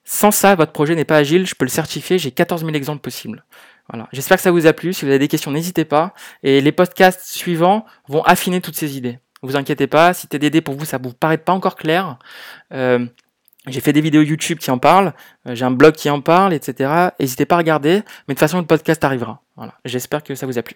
Sans 0.05 0.31
ça, 0.31 0.55
votre 0.55 0.71
projet 0.71 0.95
n'est 0.95 1.05
pas 1.05 1.17
agile. 1.17 1.45
Je 1.45 1.53
peux 1.53 1.65
le 1.65 1.69
certifier. 1.69 2.17
J'ai 2.17 2.31
14 2.31 2.61
000 2.61 2.73
exemples 2.73 3.01
possibles. 3.01 3.45
Voilà. 3.89 4.07
J'espère 4.11 4.37
que 4.37 4.43
ça 4.43 4.51
vous 4.51 4.67
a 4.67 4.73
plu. 4.73 4.93
Si 4.93 5.05
vous 5.05 5.09
avez 5.09 5.19
des 5.19 5.27
questions, 5.27 5.51
n'hésitez 5.51 5.85
pas. 5.85 6.13
Et 6.43 6.61
les 6.61 6.71
podcasts 6.71 7.25
suivants 7.25 7.85
vont 8.07 8.21
affiner 8.23 8.61
toutes 8.61 8.75
ces 8.75 8.97
idées. 8.97 9.19
Vous 9.41 9.55
inquiétez 9.55 9.87
pas. 9.87 10.13
Si 10.13 10.27
TDD 10.27 10.61
pour 10.61 10.75
vous, 10.75 10.85
ça 10.85 10.97
vous 10.97 11.13
paraît 11.13 11.37
pas 11.37 11.53
encore 11.53 11.75
clair. 11.75 12.17
Euh, 12.73 13.05
j'ai 13.67 13.81
fait 13.81 13.93
des 13.93 14.01
vidéos 14.01 14.21
YouTube 14.21 14.59
qui 14.59 14.71
en 14.71 14.77
parlent, 14.77 15.13
euh, 15.47 15.53
j'ai 15.53 15.65
un 15.65 15.71
blog 15.71 15.93
qui 15.93 16.09
en 16.09 16.21
parle, 16.21 16.53
etc. 16.53 17.09
N'hésitez 17.19 17.45
pas 17.45 17.55
à 17.55 17.57
regarder, 17.59 18.03
mais 18.27 18.33
de 18.33 18.33
toute 18.33 18.39
façon 18.39 18.59
le 18.59 18.65
podcast 18.65 19.03
arrivera. 19.03 19.43
Voilà. 19.55 19.73
J'espère 19.85 20.23
que 20.23 20.33
ça 20.35 20.45
vous 20.45 20.57
a 20.57 20.63
plu. 20.63 20.75